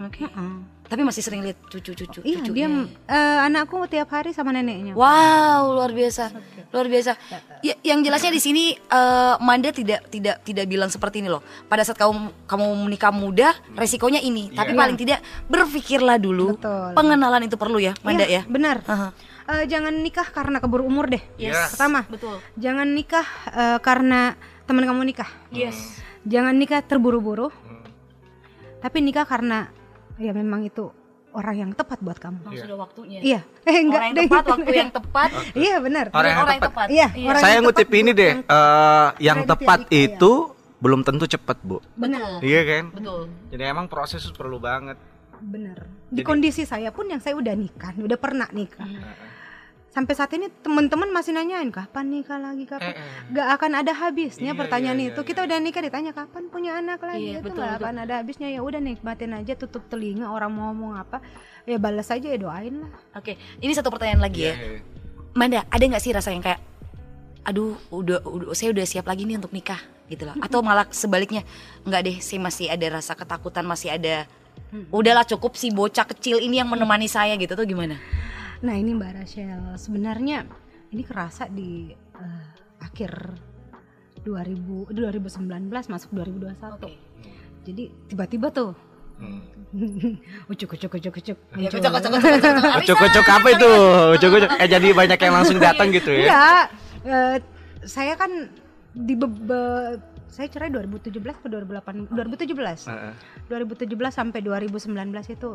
Oke. 0.03 0.27
Heeh. 0.27 0.53
Tapi 0.85 1.01
masih 1.01 1.25
sering 1.25 1.41
lihat 1.41 1.57
cucu-cucu. 1.73 2.21
Iya, 2.21 2.45
cucunya. 2.45 2.69
dia 2.69 2.69
eh, 3.09 3.39
anakku 3.49 3.81
tiap 3.89 4.13
hari 4.13 4.37
sama 4.37 4.53
neneknya. 4.53 4.93
Wow, 4.93 5.81
luar 5.81 5.97
biasa. 5.97 6.29
Luar 6.77 6.87
biasa. 6.93 7.17
Ya, 7.65 7.73
yang 7.81 8.05
jelasnya 8.05 8.29
di 8.29 8.43
sini 8.43 8.77
eh, 8.77 9.35
Manda 9.41 9.73
tidak 9.73 10.13
tidak 10.13 10.45
tidak 10.45 10.69
bilang 10.69 10.93
seperti 10.93 11.25
ini 11.25 11.33
loh. 11.33 11.41
Pada 11.73 11.89
saat 11.89 11.97
kamu 11.97 12.45
kamu 12.45 12.67
menikah 12.85 13.11
muda, 13.17 13.57
resikonya 13.73 14.21
ini. 14.21 14.53
Tapi 14.53 14.77
paling 14.77 15.01
tidak 15.01 15.25
berpikirlah 15.49 16.21
dulu. 16.21 16.61
Betul. 16.61 16.93
Pengenalan 16.93 17.49
itu 17.49 17.57
perlu 17.57 17.81
ya, 17.81 17.97
Manda 18.05 18.29
Iya, 18.29 18.45
ya. 18.45 18.51
Benar. 18.51 18.85
Aha. 18.85 19.09
Eh, 19.45 19.65
jangan 19.69 19.93
nikah 20.05 20.29
karena 20.29 20.61
keburu 20.61 20.85
umur 20.85 21.09
deh. 21.09 21.21
Yes. 21.41 21.73
Pertama, 21.77 22.05
Betul. 22.13 22.41
jangan 22.61 22.89
nikah 22.93 23.25
eh, 23.57 23.79
karena 23.81 24.37
teman 24.69 24.85
kamu 24.85 25.01
nikah. 25.05 25.29
Yes. 25.49 26.01
Jangan 26.25 26.57
nikah 26.57 26.81
terburu-buru. 26.81 27.53
Tapi 28.85 28.99
nikah 29.01 29.25
karena 29.25 29.73
ya 30.15 30.31
memang 30.31 30.61
itu 30.63 30.93
orang 31.33 31.57
yang 31.57 31.71
tepat 31.73 31.99
buat 31.99 32.21
kamu. 32.21 32.37
Memang 32.45 32.55
sudah 32.55 32.79
waktunya. 32.79 33.19
Iya. 33.19 33.41
Eh 33.65 33.77
enggak 33.83 33.97
Orang 33.97 34.05
yang 34.05 34.15
deh. 34.15 34.27
tepat, 34.29 34.45
waktu 34.47 34.73
yang 34.73 34.93
tepat. 34.93 35.31
Iya, 35.65 35.75
benar. 35.81 36.05
Orang 36.11 36.29
yang 36.29 36.39
Orang 36.39 36.55
yang 36.55 36.63
tepat. 36.63 36.87
tepat. 36.87 36.87
Iya, 36.93 37.07
orang 37.25 37.43
Saya 37.43 37.53
yang 37.53 37.65
ngutip 37.65 37.89
ini 37.91 38.11
deh, 38.13 38.31
yang- 38.31 38.45
eh, 38.47 39.09
yang 39.19 39.39
tepat 39.43 39.79
yang 39.81 39.89
nikah, 39.89 39.99
ya. 39.99 40.07
itu 40.13 40.33
belum 40.79 41.01
tentu 41.01 41.25
cepat, 41.27 41.57
Bu. 41.65 41.81
Betul. 41.97 42.35
Iya 42.45 42.61
kan? 42.63 42.85
Betul. 42.93 43.21
Jadi 43.49 43.63
emang 43.65 43.87
proses 43.89 44.21
itu 44.21 44.37
perlu 44.37 44.61
banget. 44.61 45.01
Bener. 45.41 45.89
Di 46.07 46.23
kondisi 46.23 46.63
saya 46.63 46.93
pun 46.93 47.09
yang 47.09 47.19
saya 47.19 47.35
udah 47.35 47.53
nikah, 47.53 47.91
udah 47.97 48.19
pernah 48.21 48.47
nikah. 48.53 48.85
Hmm. 48.85 49.34
Sampai 49.95 50.19
saat 50.19 50.35
ini 50.35 50.51
teman-teman 50.51 51.07
masih 51.15 51.31
nanyain 51.31 51.71
kapan 51.71 52.11
nikah 52.11 52.35
lagi 52.43 52.67
kapan. 52.67 52.99
Gak 53.31 53.47
akan 53.55 53.79
ada 53.79 53.95
habisnya 53.95 54.51
Iya, 54.51 54.59
pertanyaan 54.59 54.99
iya, 54.99 55.15
itu. 55.15 55.21
Kita 55.23 55.47
udah 55.47 55.59
nikah 55.63 55.87
ditanya 55.87 56.11
kapan 56.11 56.51
punya 56.51 56.83
anak 56.83 56.99
lagi. 56.99 57.31
Iya, 57.31 57.39
itu 57.39 57.47
betul, 57.47 57.63
nggak 57.63 57.71
betul. 57.79 57.87
akan 57.87 57.95
ada 58.03 58.15
habisnya 58.19 58.49
ya 58.51 58.61
udah 58.67 58.81
nikmatin 58.83 59.39
aja 59.39 59.55
tutup 59.55 59.87
telinga 59.87 60.27
orang 60.27 60.51
mau 60.51 60.75
ngomong 60.75 60.99
apa 60.99 61.23
ya 61.63 61.79
balas 61.79 62.11
aja 62.11 62.27
ya 62.27 62.35
doain 62.35 62.83
lah. 62.83 62.91
Oke, 63.15 63.39
ini 63.63 63.71
satu 63.71 63.95
pertanyaan 63.95 64.19
lagi 64.27 64.51
ya. 64.51 64.55
Iya. 64.59 64.83
Manda, 65.39 65.63
ada 65.71 65.85
nggak 65.87 66.03
sih 66.03 66.11
rasa 66.11 66.35
yang 66.35 66.43
kayak, 66.43 66.59
aduh, 67.47 67.79
udah, 67.95 68.19
udah, 68.27 68.51
saya 68.51 68.75
udah 68.75 68.87
siap 68.87 69.07
lagi 69.07 69.27
nih 69.27 69.39
untuk 69.39 69.55
nikah, 69.55 69.79
gitu 70.11 70.27
loh? 70.27 70.35
Atau 70.43 70.63
malah 70.63 70.91
sebaliknya, 70.95 71.47
nggak 71.87 72.01
deh, 72.07 72.17
saya 72.19 72.39
masih 72.39 72.67
ada 72.71 72.99
rasa 72.99 73.19
ketakutan, 73.19 73.67
masih 73.67 73.95
ada, 73.95 74.31
udahlah 74.95 75.27
cukup 75.27 75.59
si 75.59 75.75
bocah 75.75 76.07
kecil 76.07 76.39
ini 76.39 76.63
yang 76.63 76.71
menemani 76.71 77.11
saya 77.11 77.35
gitu 77.35 77.59
tuh 77.59 77.67
gimana? 77.67 77.99
Nah 78.65 78.75
ini 78.75 78.97
Mbak 78.97 79.13
Rachel 79.15 79.77
sebenarnya 79.77 80.49
ini 80.89 81.03
kerasa 81.05 81.47
di 81.47 81.93
eh, 81.93 82.47
akhir 82.81 83.13
2000 84.25 84.89
2019 84.91 85.69
masuk 85.69 86.11
2021. 86.11 86.81
Jadi 87.65 87.85
tiba-tiba 88.09 88.49
tuh 88.49 88.73
ucuk 90.53 90.75
ucuk 90.75 90.91
ucuk 90.91 91.15
ucuk 91.15 91.39
Ya, 91.55 91.69
cocok, 91.71 91.93
cocok, 91.93 92.11
cocok, 92.11 92.41
cocok. 92.41 92.75
Ucuk-ucuk 92.83 93.27
apa 93.29 93.49
itu? 93.53 93.71
Ucuk-ucuk 94.17 94.51
eh 94.63 94.69
jadi 94.69 94.89
banyak 94.91 95.19
yang 95.19 95.35
langsung 95.35 95.59
datang 95.61 95.89
gitu 95.93 96.11
ya. 96.11 96.27
Enggak, 96.27 96.65
eh, 97.05 97.37
saya 97.85 98.17
kan 98.17 98.49
di 98.91 99.15
be- 99.15 99.29
be- 99.29 100.01
saya 100.27 100.51
cerai 100.51 100.67
2017 100.67 101.15
ke 101.15 101.47
2008 101.47 102.11
2017 102.11 102.91
Heeh. 102.91 103.13
2017 103.47 103.87
sampai 104.11 104.41
2019 104.41 104.91
itu 105.29 105.51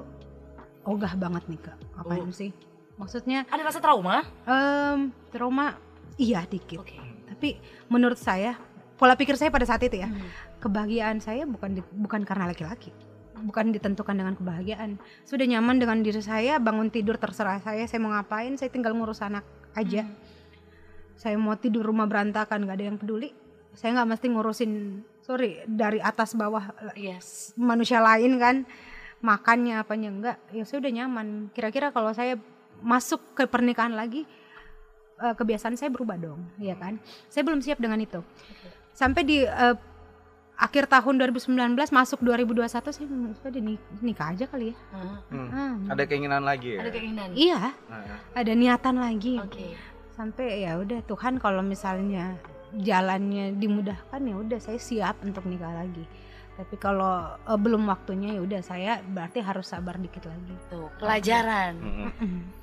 ogah 0.85 1.13
banget 1.19 1.43
nih 1.47 1.59
kak 1.59 1.75
ngapain 1.97 2.23
Oh. 2.23 2.31
sih 2.31 2.51
maksudnya 2.99 3.47
Ada 3.47 3.63
rasa 3.65 3.79
trauma? 3.79 4.27
em, 4.43 4.99
trauma 5.29 5.79
iya 6.15 6.43
dikit 6.43 6.77
Oke. 6.77 6.99
tapi 7.25 7.55
menurut 7.87 8.19
saya 8.19 8.59
pola 8.93 9.15
pikir 9.15 9.33
saya 9.33 9.47
pada 9.47 9.63
saat 9.63 9.79
itu 9.81 9.95
ya 9.95 10.05
Hmm. 10.05 10.27
kebahagiaan 10.59 11.17
saya 11.17 11.47
bukan 11.47 11.73
di- 11.73 11.91
bukan 11.93 12.21
karena 12.21 12.45
laki-laki 12.45 12.91
bukan 13.39 13.71
ditentukan 13.71 14.11
dengan 14.13 14.35
kebahagiaan 14.35 14.99
sudah 15.23 15.47
nyaman 15.47 15.79
dengan 15.79 16.03
diri 16.03 16.19
saya 16.19 16.59
bangun 16.59 16.91
tidur 16.91 17.15
terserah 17.15 17.57
saya 17.57 17.87
saya 17.87 17.97
mau 17.97 18.11
ngapain 18.11 18.53
saya 18.53 18.67
tinggal 18.67 18.91
ngurus 18.91 19.19
anak 19.21 19.47
aja 19.73 20.03
Hmm. 20.03 20.15
saya 21.15 21.35
mau 21.35 21.55
tidur 21.55 21.83
rumah 21.85 22.03
berantakan 22.03 22.63
nggak 22.63 22.75
ada 22.75 22.85
yang 22.85 22.99
peduli 22.99 23.31
saya 23.71 23.95
nggak 23.95 24.09
mesti 24.09 24.27
ngurusin 24.27 24.71
sorry 25.21 25.63
dari 25.63 25.99
atas 26.01 26.35
bawah 26.35 26.67
Yes. 26.93 27.55
manusia 27.55 27.99
lain 27.99 28.35
kan 28.35 28.55
makannya 29.19 29.77
apanya 29.77 30.09
enggak 30.09 30.37
ya 30.49 30.63
saya 30.63 30.79
udah 30.79 30.93
nyaman 30.93 31.27
kira-kira 31.49 31.91
kalau 31.91 32.11
saya 32.11 32.35
masuk 32.81 33.19
ke 33.33 33.43
pernikahan 33.43 33.91
lagi 33.91 34.23
eh, 35.17 35.33
kebiasaan 35.33 35.73
saya 35.73 35.87
berubah 35.87 36.15
dong 36.15 36.43
ya 36.57 36.73
kan 36.73 36.97
saya 37.27 37.43
belum 37.43 37.59
siap 37.59 37.77
dengan 37.77 37.97
itu 37.97 38.19
sampai 38.91 39.21
di 39.21 39.37
eh, 39.41 39.75
akhir 40.55 40.87
tahun 40.87 41.15
2019 41.23 41.55
masuk 41.89 42.19
2021 42.19 42.67
saya 42.67 43.07
sudah 43.33 43.61
nik- 43.61 43.89
nikah 43.99 44.27
aja 44.29 44.43
kali 44.45 44.71
ya 44.71 44.75
Hah? 44.91 45.17
Hmm. 45.29 45.49
Ah, 45.49 45.95
Ada 45.95 46.03
keinginan 46.03 46.43
lagi 46.43 46.75
ya? 46.75 46.83
Ada 46.83 46.91
keinginan? 46.91 47.27
iya 47.31 47.59
Heeh. 47.71 48.17
ada 48.35 48.51
niatan 48.53 48.95
lagi 48.97 49.39
Oke. 49.39 49.71
sampai 50.11 50.67
ya 50.67 50.75
udah 50.75 50.99
Tuhan 51.01 51.39
kalau 51.39 51.63
misalnya 51.63 52.35
jalannya 52.75 53.55
dimudahkan 53.55 54.19
ya 54.19 54.35
udah 54.35 54.59
saya 54.59 54.77
siap 54.77 55.23
untuk 55.23 55.41
nikah 55.43 55.71
lagi 55.73 56.03
tapi 56.59 56.75
kalau 56.75 57.39
eh, 57.39 57.55
belum 57.55 57.87
waktunya 57.87 58.35
ya 58.35 58.41
udah 58.43 58.59
saya 58.59 58.99
berarti 58.99 59.39
harus 59.39 59.71
sabar 59.71 59.95
dikit 59.95 60.27
lagi 60.27 60.51
Tuh, 60.67 60.91
pelajaran. 60.99 61.79
Mm. 61.79 62.11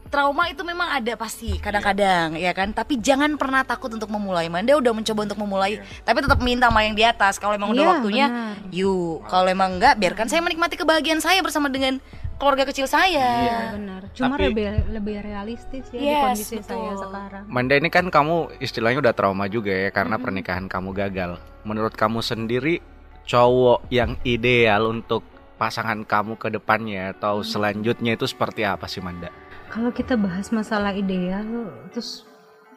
Trauma 0.07 0.47
itu 0.47 0.63
memang 0.63 0.87
ada 0.87 1.19
pasti 1.19 1.59
kadang-kadang 1.59 2.39
ya 2.39 2.55
kan, 2.55 2.71
tapi 2.71 2.95
jangan 3.03 3.35
pernah 3.35 3.67
takut 3.67 3.91
untuk 3.91 4.07
memulai. 4.07 4.47
Manda 4.47 4.79
udah 4.79 4.95
mencoba 4.95 5.27
untuk 5.27 5.41
memulai, 5.43 5.83
tapi 6.07 6.23
tetap 6.23 6.39
minta 6.39 6.71
sama 6.71 6.87
yang 6.87 6.95
di 6.95 7.03
atas. 7.03 7.43
Kalau 7.43 7.59
emang 7.59 7.75
udah 7.75 7.83
Iya, 7.83 7.91
waktunya, 7.91 8.27
benar. 8.31 8.71
yuk. 8.71 9.27
Kalau 9.27 9.49
emang 9.51 9.81
enggak, 9.81 9.99
biarkan 9.99 10.31
saya 10.31 10.47
menikmati 10.47 10.79
kebahagiaan 10.79 11.19
saya 11.19 11.43
bersama 11.43 11.67
dengan 11.67 11.99
keluarga 12.39 12.69
kecil 12.69 12.87
saya. 12.87 13.27
Iya 13.43 13.59
benar 13.75 14.01
cuma 14.17 14.37
Tapi- 14.41 14.49
lebih 14.49 14.67
lebih 14.93 15.17
realistis 15.21 15.85
ya 15.93 16.01
di 16.01 16.07
Yes, 16.09 16.23
kondisi 16.25 16.57
saya 16.65 16.89
betul. 16.89 17.01
sekarang 17.05 17.45
Manda 17.49 17.75
ini 17.77 17.89
kan 17.93 18.05
kamu 18.09 18.37
istilahnya 18.61 18.99
udah 19.05 19.15
trauma 19.17 19.45
juga 19.49 19.73
ya 19.73 19.91
karena 19.93 20.17
pernikahan 20.17 20.69
kamu 20.69 20.97
gagal. 20.97 21.37
Menurut 21.69 21.93
kamu 21.93 22.25
sendiri 22.25 22.81
cowok 23.27 23.91
yang 23.91 24.15
ideal 24.23 24.89
untuk 24.89 25.27
pasangan 25.57 26.05
kamu 26.05 26.37
ke 26.37 26.49
depannya 26.53 27.17
atau 27.17 27.41
selanjutnya 27.41 28.15
itu 28.15 28.25
seperti 28.25 28.63
apa 28.63 28.87
sih 28.87 29.01
Manda? 29.01 29.33
kalau 29.67 29.91
kita 29.91 30.15
bahas 30.15 30.55
masalah 30.55 30.95
ideal 30.95 31.43
terus 31.91 32.23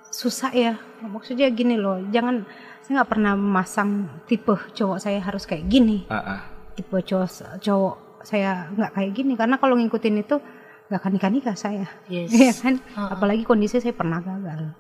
susah 0.10 0.50
ya 0.50 0.74
maksudnya 1.06 1.48
gini 1.54 1.78
loh 1.78 2.02
jangan 2.10 2.44
saya 2.82 3.00
nggak 3.00 3.12
pernah 3.14 3.34
memasang 3.38 4.10
tipe 4.26 4.58
cowok 4.74 4.98
saya 4.98 5.22
harus 5.22 5.46
kayak 5.46 5.70
gini 5.70 6.10
Heeh. 6.10 6.40
tipe 6.74 6.98
cowok 6.98 7.62
cowok 7.62 7.96
saya 8.26 8.68
nggak 8.74 8.92
kayak 8.98 9.12
gini 9.14 9.34
karena 9.38 9.56
kalau 9.62 9.78
ngikutin 9.78 10.26
itu 10.26 10.42
gak 10.90 11.06
akan 11.06 11.12
nikah 11.14 11.30
nikah 11.30 11.54
saya 11.56 11.86
Yes. 12.10 12.34
Iya 12.34 12.54
kan 12.58 12.76
Heeh. 12.82 13.10
apalagi 13.14 13.44
kondisi 13.46 13.78
saya 13.78 13.94
pernah 13.94 14.18
gagal 14.20 14.74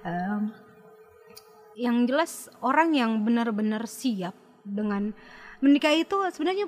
Em, 0.00 0.48
yang 1.76 2.08
jelas 2.08 2.48
orang 2.64 2.96
yang 2.96 3.20
benar-benar 3.20 3.84
siap 3.84 4.32
dengan 4.62 5.12
menikah 5.58 5.92
itu 5.92 6.16
sebenarnya 6.30 6.66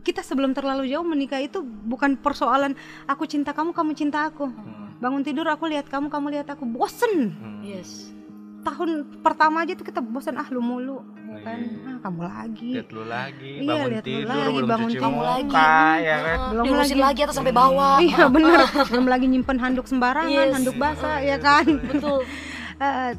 kita 0.00 0.20
sebelum 0.20 0.50
terlalu 0.50 0.88
jauh 0.88 1.04
menikah 1.04 1.36
itu 1.36 1.60
bukan 1.62 2.16
persoalan 2.16 2.72
aku 3.04 3.24
cinta 3.24 3.52
kamu 3.52 3.70
kamu 3.70 3.92
cinta 3.92 4.26
aku. 4.26 4.48
Bangun 4.98 5.20
tidur 5.20 5.44
aku 5.46 5.66
lihat 5.66 5.86
kamu 5.86 6.08
kamu 6.08 6.26
lihat 6.32 6.48
aku. 6.48 6.64
Bosen. 6.64 7.34
Yes. 7.60 8.08
tahun 8.62 9.18
pertama 9.26 9.66
aja 9.66 9.74
tuh 9.74 9.82
kita 9.82 9.98
bosen 9.98 10.38
ah 10.38 10.46
lu 10.46 10.62
mulu. 10.62 11.02
Ya 11.26 11.38
kan 11.42 11.58
ah 11.82 11.98
kamu 12.00 12.20
lagi. 12.22 12.70
Lihat 12.72 12.88
lu 12.88 13.02
lagi 13.04 13.50
Iya, 13.58 13.66
bangun 13.66 13.88
lihat 13.90 14.04
lu 14.04 14.06
tidur 14.06 14.22
lagi, 14.30 14.54
belum 14.54 14.68
bangun 14.70 14.86
cuci 14.86 14.94
tidur. 14.94 15.10
muka 15.10 15.26
lagi. 15.26 15.52
ya 16.00 16.16
kan? 16.16 16.38
Belum 16.46 16.64
Diurusin 16.64 16.86
lagi. 16.94 17.02
lagi 17.02 17.20
atas 17.20 17.36
sampai 17.36 17.52
bawah. 17.52 17.96
iya 18.00 18.24
bener. 18.30 18.58
Belum 18.86 19.06
lagi 19.10 19.26
nyimpen 19.26 19.58
handuk 19.58 19.84
sembarangan 19.84 20.30
Yes. 20.30 20.54
handuk 20.54 20.76
basah 20.78 21.18
ya 21.20 21.36
kan? 21.36 21.66
Betul. 21.82 22.22
Eh, 22.78 23.12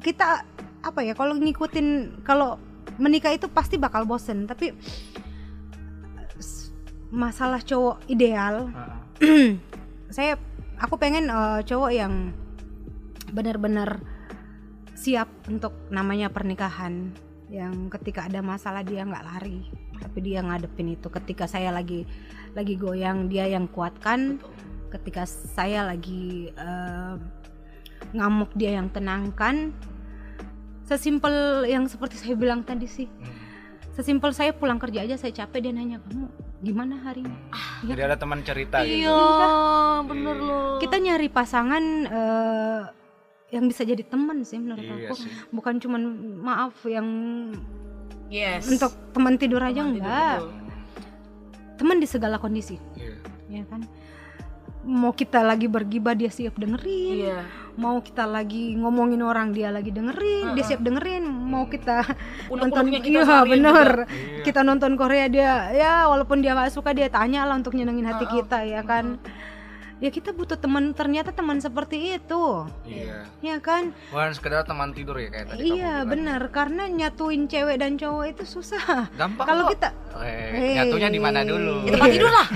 kita 0.00 0.42
apa 0.80 1.00
ya 1.00 1.14
kalau 1.14 1.34
ngikutin 1.34 1.86
kalau 2.22 2.58
menikah 3.00 3.34
itu 3.34 3.50
pasti 3.50 3.76
bakal 3.80 4.06
bosen 4.06 4.46
tapi 4.46 4.72
masalah 7.14 7.62
cowok 7.62 8.04
ideal 8.10 8.70
saya 10.16 10.34
aku 10.78 10.98
pengen 10.98 11.30
eh, 11.30 11.60
cowok 11.62 11.90
yang 11.94 12.34
benar-benar 13.30 14.02
siap 14.94 15.28
untuk 15.50 15.74
namanya 15.90 16.30
pernikahan 16.30 17.12
yang 17.52 17.92
ketika 17.92 18.26
ada 18.26 18.40
masalah 18.40 18.82
dia 18.82 19.04
nggak 19.04 19.26
lari 19.26 19.84
tapi 20.00 20.18
dia 20.30 20.42
ngadepin 20.42 20.94
itu. 20.94 21.08
Ketika 21.10 21.48
saya 21.48 21.70
lagi 21.70 22.06
lagi 22.54 22.74
goyang 22.78 23.26
dia 23.30 23.48
yang 23.48 23.66
kuatkan. 23.70 24.38
Ketika 24.92 25.26
saya 25.26 25.82
lagi 25.82 26.54
eh, 26.54 27.14
ngamuk 28.14 28.54
dia 28.54 28.78
yang 28.78 28.94
tenangkan 28.94 29.74
sesimpel 30.84 31.34
yang 31.64 31.88
seperti 31.88 32.16
saya 32.16 32.34
bilang 32.34 32.60
tadi 32.60 32.84
sih. 32.84 33.08
Sesimpel 33.90 34.34
saya 34.34 34.50
pulang 34.50 34.76
kerja 34.76 35.02
aja 35.02 35.14
saya 35.14 35.30
capek 35.32 35.58
dia 35.60 35.72
nanya 35.72 36.02
kamu 36.02 36.26
gimana 36.64 36.96
hari 36.98 37.22
ini 37.22 37.36
jadi 37.84 38.08
ada 38.08 38.16
teman 38.16 38.40
cerita 38.42 38.82
gitu. 38.82 39.04
Iya, 39.04 39.20
bener 40.02 40.34
loh. 40.34 40.80
kita 40.80 40.96
nyari 40.96 41.28
pasangan 41.28 41.84
eh, 42.02 42.80
yang 43.52 43.70
bisa 43.70 43.84
jadi 43.84 44.02
teman 44.02 44.42
sih 44.42 44.58
menurut 44.58 44.82
Iya 44.82 45.06
aku. 45.06 45.14
sih. 45.14 45.30
bukan 45.52 45.78
cuman 45.78 46.02
maaf 46.42 46.74
yang 46.88 47.06
yes. 48.26 48.66
untuk 48.66 48.90
teman 49.14 49.38
tidur 49.38 49.62
aja 49.62 49.78
Teman 49.78 49.94
tidur, 49.94 50.10
enggak. 50.10 50.38
teman 51.76 51.96
di 52.02 52.08
segala 52.08 52.36
kondisi. 52.36 52.80
Iya. 52.98 53.14
ya 53.52 53.64
kan? 53.70 53.86
Mau 54.82 55.14
kita 55.14 55.38
lagi 55.38 55.70
bergibah 55.70 56.12
dia 56.12 56.28
siap 56.28 56.58
dengerin. 56.58 57.30
Iya. 57.30 57.38
Mau 57.74 57.98
kita 57.98 58.24
lagi 58.24 58.78
ngomongin 58.78 59.18
orang 59.22 59.50
dia 59.50 59.74
lagi 59.74 59.90
dengerin 59.90 60.54
dia 60.54 60.64
siap 60.64 60.80
dengerin 60.82 61.26
mau 61.26 61.66
kita 61.66 62.06
nonton 62.50 62.86
kita 62.90 63.08
iya 63.10 63.38
bener. 63.42 63.90
Iya. 64.06 64.42
kita 64.46 64.60
nonton 64.62 64.94
Korea 64.94 65.26
dia 65.26 65.52
ya 65.74 66.06
walaupun 66.06 66.38
dia 66.38 66.54
nggak 66.54 66.70
suka 66.70 66.94
dia 66.94 67.10
tanya 67.10 67.42
lah 67.42 67.58
untuk 67.58 67.74
nyenengin 67.74 68.06
hati 68.06 68.26
Heeh. 68.30 68.36
kita 68.42 68.58
ya 68.62 68.80
kan 68.86 69.18
ya 70.02 70.10
kita 70.10 70.34
butuh 70.34 70.58
teman 70.58 70.90
ternyata 70.90 71.30
teman 71.30 71.62
seperti 71.62 72.18
itu 72.18 72.66
iya 72.82 73.24
ya 73.38 73.56
kan 73.62 73.94
bukan 74.10 74.34
sekedar 74.34 74.66
teman 74.66 74.90
tidur 74.90 75.14
ya 75.16 75.30
kayak 75.30 75.46
tadi 75.54 75.70
kamu 75.70 75.76
iya 75.78 75.94
benar 76.02 76.40
karena 76.50 76.82
nyatuin 76.90 77.46
cewek 77.46 77.76
dan 77.78 77.94
cowok 77.94 78.24
itu 78.34 78.44
susah 78.44 79.06
gampang 79.14 79.46
kalau 79.46 79.70
kita 79.70 79.94
eh, 80.18 80.74
nyatunya 80.82 81.08
di 81.10 81.20
mana 81.22 81.40
dulu 81.46 81.74
Ya, 81.84 81.98
tempat 81.98 82.10
tidur 82.16 82.30
lah. 82.32 82.46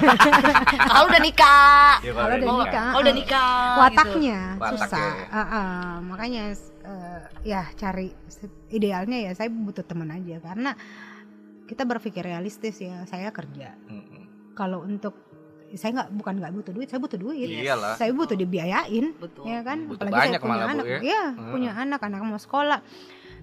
Kalau 0.88 1.04
udah 1.10 1.20
nikah. 1.20 1.92
Ya, 2.00 2.12
kalau 2.14 2.28
udah 2.30 2.38
nikah 2.38 2.86
kalau 2.88 3.02
udah 3.02 3.14
nikah. 3.14 3.50
gitu. 3.52 3.80
wataknya 3.82 4.38
Watak 4.56 4.72
susah 4.78 5.10
ya. 5.10 5.26
Ah, 5.28 5.40
ah. 5.42 5.86
makanya 6.00 6.42
eh, 6.54 7.20
ya 7.44 7.62
cari 7.74 8.08
idealnya 8.72 9.18
ya 9.20 9.32
saya 9.36 9.50
butuh 9.52 9.84
teman 9.84 10.08
aja 10.14 10.38
karena 10.40 10.72
kita 11.68 11.84
berpikir 11.84 12.24
realistis 12.24 12.80
ya 12.80 13.04
saya 13.04 13.28
kerja 13.28 13.76
Mm-mm. 13.90 14.54
kalau 14.56 14.80
untuk 14.80 15.27
saya 15.74 15.90
nggak 15.94 16.08
bukan 16.14 16.34
nggak 16.38 16.52
butuh 16.54 16.72
duit 16.72 16.86
saya 16.86 16.96
butuh 16.98 17.18
duit 17.18 17.44
Iyalah. 17.44 17.94
saya 17.94 18.10
butuh 18.10 18.32
dibiayain 18.34 19.12
Betul. 19.14 19.44
ya 19.44 19.60
kan 19.60 19.84
Butuh 19.84 20.06
apalagi 20.06 20.16
banyak 20.32 20.32
saya 20.32 20.42
punya 20.42 20.54
malah, 20.54 20.64
Bu, 20.64 20.72
anak 20.72 20.86
ya. 20.86 20.98
Iya, 21.02 21.22
Hmm. 21.30 21.50
punya 21.50 21.70
anak 21.74 22.00
anak 22.00 22.20
mau 22.22 22.36
sekolah 22.36 22.80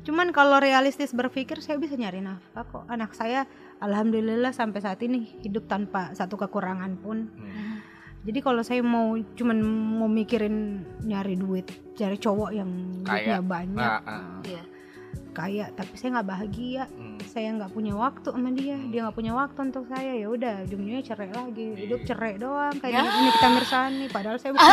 cuman 0.01 0.27
kalau 0.29 0.57
realistis 0.57 1.11
berpikir 1.11 1.59
saya 1.59 1.75
bisa 1.75 1.93
nyari 1.93 2.19
nafkah 2.19 2.63
kok 2.63 2.85
anak 2.87 3.11
saya 3.11 3.45
alhamdulillah 3.79 4.49
sampai 4.51 4.79
saat 4.79 5.01
ini 5.01 5.41
hidup 5.41 5.65
tanpa 5.65 6.11
satu 6.11 6.33
kekurangan 6.35 6.93
pun 6.95 7.29
Hmm. 7.31 7.81
jadi 8.21 8.39
kalau 8.39 8.61
saya 8.61 8.79
mau 8.79 9.13
cuman 9.13 9.57
mau 9.95 10.07
mikirin 10.07 10.55
nyari 11.01 11.35
duit 11.35 11.65
cari 11.93 12.15
cowok 12.15 12.49
yang 12.51 12.69
duitnya 12.99 13.37
Kaya. 13.37 13.41
banyak 13.41 13.75
Nah, 13.75 14.01
ah. 14.03 14.41
Iya. 14.41 14.63
Kaya 15.35 15.67
tapi 15.69 15.93
saya 15.93 16.15
nggak 16.15 16.27
bahagia 16.27 16.83
Hmm. 16.87 17.19
saya 17.25 17.51
nggak 17.53 17.69
punya 17.69 17.91
waktu 17.93 18.27
sama 18.27 18.49
dia 18.49 18.79
dia 18.87 18.99
nggak 19.03 19.13
punya 19.13 19.33
waktu 19.33 19.59
untuk 19.61 19.83
saya 19.85 20.15
ya 20.15 20.27
udah 20.27 20.63
ujungnya 20.63 20.99
cerai 21.01 21.27
lagi 21.29 21.65
hidup 21.77 21.99
cerai 22.01 22.33
doang 22.35 22.71
kayak 22.75 22.95
Ya. 22.95 23.03
ini 23.03 23.29
kita 23.29 23.47
Mirsani 23.49 24.05
padahal 24.07 24.37
saya 24.37 24.51
bukan 24.55 24.71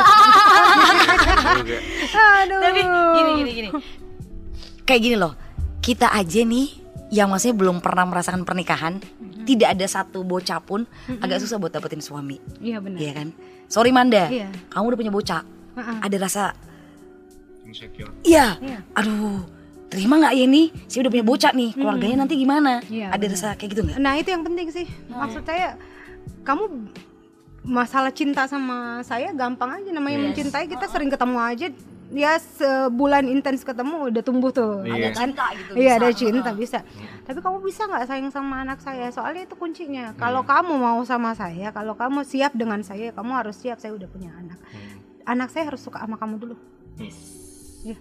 Juga. 1.59 1.79
aduh 2.15 2.61
Tapi 2.61 2.81
gini 3.13 3.31
gini 3.37 3.51
gini. 3.53 3.69
Kayak 4.83 5.01
gini 5.01 5.17
loh. 5.17 5.33
Kita 5.79 6.11
aja 6.11 6.41
nih 6.41 6.67
yang 7.11 7.29
maksudnya 7.29 7.55
belum 7.55 7.79
pernah 7.79 8.03
merasakan 8.05 8.43
pernikahan, 8.43 9.03
tidak 9.45 9.69
ada 9.71 9.85
satu 9.85 10.23
bocah 10.23 10.59
pun 10.59 10.87
agak 11.19 11.39
susah 11.39 11.57
buat 11.57 11.69
dapetin 11.69 12.01
suami. 12.01 12.39
iya 12.59 12.79
benar 12.79 12.99
Iya 12.99 13.13
kan? 13.13 13.29
Sorry 13.67 13.91
Manda. 13.91 14.27
Iya. 14.27 14.49
Kamu 14.69 14.85
udah 14.87 14.99
punya 14.99 15.11
bocah. 15.11 15.43
Heeh. 15.73 15.97
Ada 16.01 16.17
rasa 16.19 16.45
insecure 17.63 18.11
Iya. 18.23 18.59
Iya. 18.59 18.79
Aduh, 18.95 19.43
terima 19.93 20.17
nggak 20.17 20.33
ya 20.33 20.47
nih? 20.47 20.67
Saya 20.89 21.01
udah 21.03 21.13
punya 21.13 21.27
bocah 21.27 21.53
nih. 21.53 21.71
Keluarganya 21.73 22.17
nanti 22.19 22.35
gimana? 22.35 22.73
Iya, 22.85 23.13
Ada 23.13 23.25
rasa 23.29 23.49
kayak 23.53 23.71
gitu 23.71 23.81
nggak? 23.85 23.97
nah 23.99 24.13
itu 24.17 24.29
yang 24.29 24.43
penting 24.43 24.67
sih 24.69 24.87
maksud 25.07 25.45
saya 25.45 25.77
kamu 26.43 26.65
masalah 27.63 28.11
cinta 28.11 28.43
sama 28.45 28.79
saya 29.03 29.31
gampang 29.31 29.79
aja 29.79 29.91
namanya 29.91 30.19
Yes. 30.19 30.25
mencintai 30.27 30.67
kita 30.67 30.89
sering 30.89 31.07
ketemu 31.07 31.39
aja 31.39 31.67
ya 32.13 32.33
sebulan 32.37 33.25
intens 33.25 33.63
ketemu 33.63 34.11
udah 34.11 34.21
tumbuh 34.21 34.51
tuh 34.51 34.83
Iya. 34.83 34.93
ada 34.93 35.09
kan 35.15 35.29
Cinta 35.31 35.47
gitu. 35.55 35.71
Iya 35.73 35.93
bisa. 35.93 35.97
ada 35.97 36.09
cinta 36.13 36.51
bisa. 36.53 36.79
Tapi 37.23 37.39
kamu 37.39 37.59
bisa 37.63 37.83
nggak 37.87 38.05
sayang 38.05 38.29
sama 38.29 38.55
anak 38.61 38.79
saya? 38.79 39.09
Soalnya 39.09 39.47
itu 39.47 39.55
kuncinya. 39.55 40.11
Kalau 40.15 40.43
kamu 40.43 40.75
mau 40.75 40.99
sama 41.07 41.33
saya, 41.33 41.71
kalau 41.71 41.95
kamu 41.95 42.21
siap 42.23 42.53
dengan 42.53 42.83
saya, 42.83 43.13
kamu 43.13 43.31
harus 43.33 43.57
siap. 43.57 43.79
Saya 43.79 43.95
udah 43.95 44.11
punya 44.11 44.29
anak. 44.35 44.59
Anak 45.23 45.49
saya 45.49 45.71
harus 45.71 45.81
suka 45.81 46.03
sama 46.03 46.19
kamu 46.19 46.35
dulu. 46.39 46.57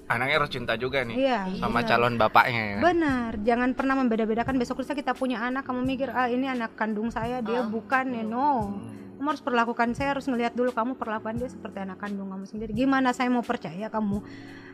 Anaknya 0.06 0.36
harus 0.38 0.52
cinta 0.52 0.74
juga 0.76 1.02
nih 1.02 1.16
Iya. 1.18 1.40
sama 1.58 1.82
benar. 1.82 1.90
calon 1.90 2.14
bapaknya 2.16 2.62
ya 2.64 2.78
Benar. 2.80 3.32
Jangan 3.42 3.70
pernah 3.74 3.96
membeda-bedakan. 3.98 4.56
Besok 4.56 4.86
lusa 4.86 4.94
kita 4.94 5.12
punya 5.12 5.42
anak, 5.42 5.66
kamu 5.66 5.82
mikir 5.84 6.10
ah 6.10 6.26
ini 6.26 6.46
anak 6.46 6.74
kandung 6.76 7.10
saya, 7.10 7.40
dia 7.40 7.62
bukan 7.64 8.06
ya 8.12 8.22
no. 8.22 8.78
Kamu 9.18 9.28
harus 9.28 9.42
perlakukan 9.42 9.94
saya 9.94 10.14
harus 10.14 10.26
ngelihat 10.26 10.54
dulu 10.54 10.70
kamu 10.72 10.98
perlakukan 10.98 11.38
dia 11.38 11.46
seperti 11.46 11.78
anak 11.80 11.98
kandung 11.98 12.30
kamu 12.30 12.46
sendiri. 12.46 12.72
Gimana 12.72 13.14
saya 13.14 13.30
mau 13.30 13.42
percaya 13.42 13.86
kamu 13.88 14.22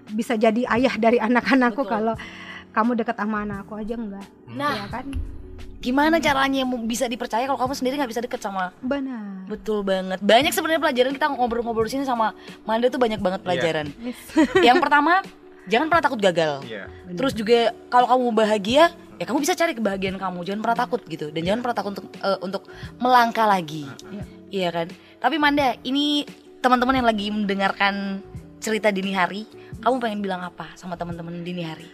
bisa 0.09 0.35
jadi 0.35 0.63
ayah 0.69 0.95
dari 0.95 1.19
anak-anakku 1.27 1.83
kalau 1.83 2.15
kamu 2.71 2.95
dekat 2.95 3.15
sama 3.15 3.43
anakku 3.43 3.75
aja 3.75 3.95
enggak? 3.95 4.27
Nah, 4.49 4.75
Ya 4.75 4.87
kan? 4.87 5.05
Gimana 5.87 6.19
caranya 6.19 6.67
bisa 6.83 7.07
dipercaya 7.07 7.47
kalau 7.47 7.55
kamu 7.55 7.73
sendiri 7.79 7.95
nggak 7.95 8.11
bisa 8.11 8.19
deket 8.19 8.43
sama 8.43 8.75
Benar. 8.83 9.47
Betul 9.47 9.87
banget. 9.87 10.19
Banyak 10.19 10.51
sebenarnya 10.51 10.81
pelajaran 10.83 11.11
kita 11.15 11.27
ngobrol-ngobrol 11.31 11.87
di 11.87 11.95
sini 11.95 12.03
sama 12.03 12.35
Manda 12.67 12.91
tuh 12.91 12.99
banyak 12.99 13.23
banget 13.23 13.41
pelajaran. 13.41 13.87
Yes. 14.03 14.19
Yang 14.67 14.83
pertama, 14.83 15.23
jangan 15.71 15.87
pernah 15.87 16.03
takut 16.03 16.19
gagal. 16.19 16.67
Iya. 16.67 16.91
Terus 17.15 17.31
juga 17.31 17.71
kalau 17.87 18.11
kamu 18.11 18.21
mau 18.27 18.35
bahagia, 18.35 18.91
ya 19.15 19.23
kamu 19.23 19.39
bisa 19.39 19.55
cari 19.55 19.71
kebahagiaan 19.71 20.19
kamu. 20.19 20.43
Jangan 20.43 20.61
pernah 20.67 20.77
takut 20.83 21.01
gitu. 21.07 21.31
Dan 21.31 21.41
jangan 21.47 21.59
pernah 21.63 21.77
takut 21.79 21.91
untuk 21.95 22.05
eh, 22.19 22.39
untuk 22.43 22.63
melangkah 22.99 23.47
lagi. 23.47 23.87
Iya. 24.11 24.23
Iya 24.51 24.69
kan? 24.75 24.87
Tapi 25.23 25.35
Manda, 25.39 25.79
ini 25.87 26.27
teman-teman 26.59 26.99
yang 26.99 27.07
lagi 27.07 27.27
mendengarkan 27.31 28.19
cerita 28.59 28.91
dini 28.91 29.15
hari, 29.15 29.47
kamu 29.79 29.95
pengen 30.03 30.19
bilang 30.19 30.43
apa 30.43 30.75
sama 30.75 30.99
teman-teman 30.99 31.39
dini 31.45 31.63
hari? 31.63 31.89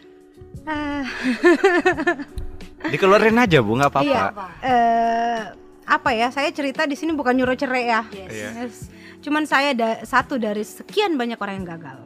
Ah, 0.63 1.03
dikeluarin 2.85 3.37
aja 3.37 3.59
bu 3.59 3.71
nggak 3.73 3.89
apa-apa 3.89 4.05
Iya. 4.05 4.23
eh, 4.61 5.41
apa 5.85 6.09
ya? 6.11 6.27
Saya 6.29 6.47
cerita 6.49 6.83
di 6.83 6.95
sini 6.95 7.11
bukan 7.11 7.31
nyuruh 7.33 7.53
cerai 7.53 7.85
ya. 7.85 8.01
Iya. 8.09 8.63
Yes. 8.63 8.87
Cuman 9.19 9.43
saya 9.43 9.71
da- 9.71 10.01
satu 10.01 10.35
dari 10.35 10.61
sekian 10.61 11.13
banyak 11.13 11.35
orang 11.35 11.59
yang 11.59 11.67
gagal. 11.69 11.99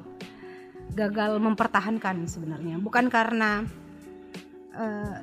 Gagal 0.91 1.37
mempertahankan 1.37 2.25
sebenarnya, 2.25 2.77
bukan 2.77 3.05
karena 3.07 3.65
eh, 4.73 5.15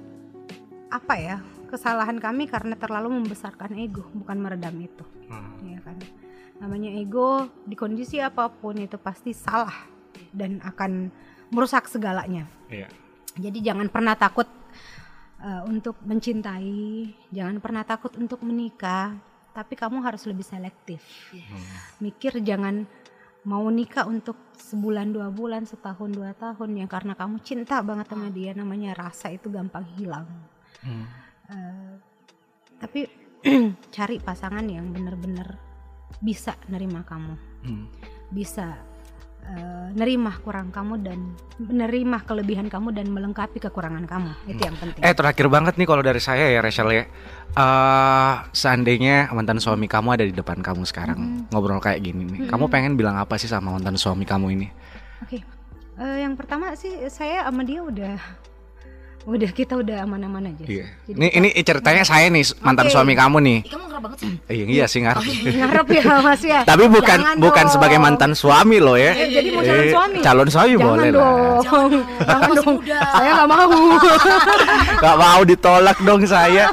apa 0.88 1.14
ya? 1.16 1.36
Kesalahan 1.66 2.16
kami 2.16 2.46
karena 2.46 2.74
terlalu 2.74 3.18
membesarkan 3.18 3.74
ego, 3.76 4.06
bukan 4.12 4.38
meredam 4.38 4.74
itu. 4.78 5.02
Hmm. 5.24 5.56
ya 5.64 5.80
kan 5.80 5.96
namanya 6.54 6.92
ego 6.92 7.50
di 7.64 7.74
kondisi 7.74 8.20
apa 8.20 8.46
pun 8.46 8.76
itu 8.76 8.94
pasti 8.94 9.32
salah 9.32 9.72
dan 10.30 10.60
akan 10.60 11.08
merusak 11.48 11.88
segalanya 11.88 12.44
Iya. 12.68 12.86
jadi 13.34 13.72
jangan 13.72 13.88
pernah 13.88 14.14
takut 14.14 14.46
uh, 15.44 15.62
untuk 15.68 16.00
mencintai 16.00 17.12
jangan 17.28 17.60
pernah 17.60 17.84
takut 17.84 18.16
untuk 18.16 18.40
menikah 18.40 19.12
tapi 19.54 19.78
kamu 19.78 20.02
harus 20.02 20.26
lebih 20.26 20.42
selektif. 20.42 20.98
Mikir 22.02 22.42
jangan 22.42 22.82
mau 23.46 23.62
nikah 23.70 24.02
untuk 24.02 24.34
sebulan 24.58 25.14
dua 25.14 25.30
bulan, 25.30 25.62
setahun 25.62 26.10
dua 26.10 26.34
tahun 26.34 26.82
ya 26.82 26.86
karena 26.90 27.14
kamu 27.14 27.38
cinta 27.46 27.78
banget 27.86 28.10
sama 28.10 28.34
dia. 28.34 28.50
Namanya 28.50 28.98
rasa 28.98 29.30
itu 29.30 29.46
gampang 29.54 29.86
hilang. 29.94 30.26
Eh, 31.54 31.94
tapi 32.82 33.06
cari 33.94 34.18
pasangan 34.18 34.66
yang 34.66 34.90
benar-benar 34.90 35.54
bisa 36.18 36.58
nerima 36.66 37.06
kamu, 37.06 37.34
Hmm. 37.62 37.86
bisa 38.34 38.74
eh, 39.46 39.86
nerima 39.94 40.34
kurang 40.42 40.74
kamu 40.74 40.94
dan 41.04 41.18
menerima 41.60 42.18
kelebihan 42.26 42.66
kamu 42.66 42.90
dan 42.96 43.06
melengkapi 43.12 43.62
kekurangan 43.62 44.04
kamu. 44.08 44.30
Itu 44.50 44.62
yang 44.64 44.76
penting. 44.80 45.00
Eh 45.04 45.14
terakhir 45.14 45.46
banget 45.46 45.74
nih 45.78 45.86
kalau 45.86 46.02
dari 46.02 46.18
saya 46.18 46.50
ya 46.50 46.60
Rachel 46.64 46.90
ya. 46.90 47.04
Eh 47.54 48.34
seandainya 48.50 49.30
mantan 49.30 49.62
suami 49.62 49.86
kamu 49.86 50.08
ada 50.18 50.24
di 50.26 50.34
depan 50.34 50.58
kamu 50.64 50.82
sekarang 50.88 51.48
ngobrol 51.54 51.78
kayak 51.78 52.02
gini 52.02 52.26
nih. 52.26 52.40
Kamu 52.50 52.66
pengen 52.66 52.98
bilang 52.98 53.14
apa 53.20 53.38
sih 53.38 53.46
sama 53.46 53.74
mantan 53.74 53.94
suami 53.94 54.26
kamu 54.26 54.46
ini? 54.58 54.68
Oke, 55.22 55.40
Eh, 55.94 56.26
yang 56.26 56.34
pertama 56.34 56.74
sih 56.74 57.06
saya 57.06 57.46
sama 57.46 57.62
dia 57.62 57.78
udah, 57.78 58.18
udah 59.24 59.50
kita 59.50 59.74
udah 59.74 60.04
aman-aman 60.04 60.48
aja. 60.48 60.64
Iya. 60.64 60.86
Jadi 61.04 61.16
Ini 61.16 61.26
ini 61.32 61.48
ceritanya 61.58 62.02
saya 62.02 62.28
nih 62.28 62.44
mantan 62.60 62.86
Oke. 62.86 62.92
suami 62.92 63.12
kamu 63.12 63.36
nih. 63.40 63.58
Ih, 63.58 63.62
kamu 63.66 63.84
ngerap 63.86 64.02
banget 64.02 64.18
sih. 64.20 64.32
Eh, 64.44 64.56
iya 64.68 64.84
sih 64.84 65.00
ngarep. 65.00 65.24
ngarep 65.24 65.86
ya 65.90 66.02
mas 66.20 66.42
ya. 66.42 66.60
Tapi 66.62 66.84
bukan 66.86 67.18
Jangan 67.18 67.36
bukan 67.38 67.64
dong. 67.64 67.72
sebagai 67.72 67.98
mantan 67.98 68.32
suami 68.32 68.76
loh 68.78 68.94
ya. 68.94 69.12
Eh, 69.14 69.28
jadi 69.30 69.48
mau 69.50 69.62
calon 69.62 69.80
Eh, 69.80 69.90
suami. 69.90 70.16
Calon 70.20 70.48
suami 70.48 70.68
Jangan 70.70 70.84
boleh 70.86 71.08
lah. 71.08 71.16
dong. 71.16 71.62
Jangan 71.64 71.88
dong. 71.90 72.04
Jangan 72.20 72.50
dong. 72.54 72.76
Saya 72.84 73.30
nggak 73.32 73.48
mau. 73.48 73.72
Gak 75.00 75.16
mau 75.16 75.40
ditolak 75.42 75.98
dong 76.00 76.22
saya. 76.24 76.64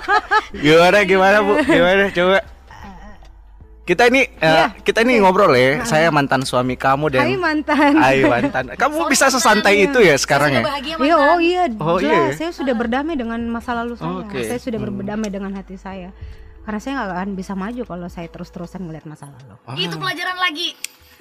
Gimana 0.51 0.97
gimana 1.03 1.37
Bu? 1.39 1.53
Gimana 1.61 2.03
coba? 2.09 2.37
Kita 3.91 4.07
ini 4.07 4.23
eh, 4.23 4.39
Iya. 4.39 4.65
kita 4.79 5.03
ini 5.03 5.19
ngobrol 5.19 5.51
ya. 5.51 5.83
Saya 5.83 6.07
mantan 6.09 6.41
suami 6.41 6.79
kamu 6.79 7.11
dan 7.11 7.21
Hai 7.21 7.35
mantan. 7.35 7.91
Hai 7.93 8.23
mantan. 8.23 8.63
Kamu 8.79 9.11
bisa 9.11 9.27
sesantai 9.27 9.83
itu 9.83 9.99
ya 9.99 10.15
sekarang 10.15 10.55
ya? 10.55 10.55
Saya 10.55 10.63
sudah 10.63 10.71
bahagia 10.71 10.95
Iya, 11.01 11.15
oh 11.17 11.39
iya, 11.39 11.63
Oh, 11.75 11.97
jelas. 11.97 12.07
iya. 12.31 12.37
Saya 12.37 12.51
sudah 12.53 12.71
berdamai 12.71 13.15
dengan 13.15 13.43
masa 13.45 13.75
lalu 13.75 13.99
saya. 13.99 14.23
Oke. 14.23 14.47
Saya 14.47 14.59
sudah 14.59 14.79
berdamai 14.79 15.27
dengan 15.27 15.51
hati 15.51 15.75
saya. 15.75 16.15
Karena 16.61 16.79
saya 16.79 16.91
nggak 16.95 17.09
akan 17.11 17.29
bisa 17.33 17.53
maju 17.53 17.81
kalau 17.83 18.07
saya 18.07 18.27
terus-terusan 18.27 18.79
ngeliat 18.79 19.03
masa 19.03 19.27
lalu. 19.27 19.59
Itu 19.77 19.97
pelajaran 19.97 20.39
lagi. 20.39 20.71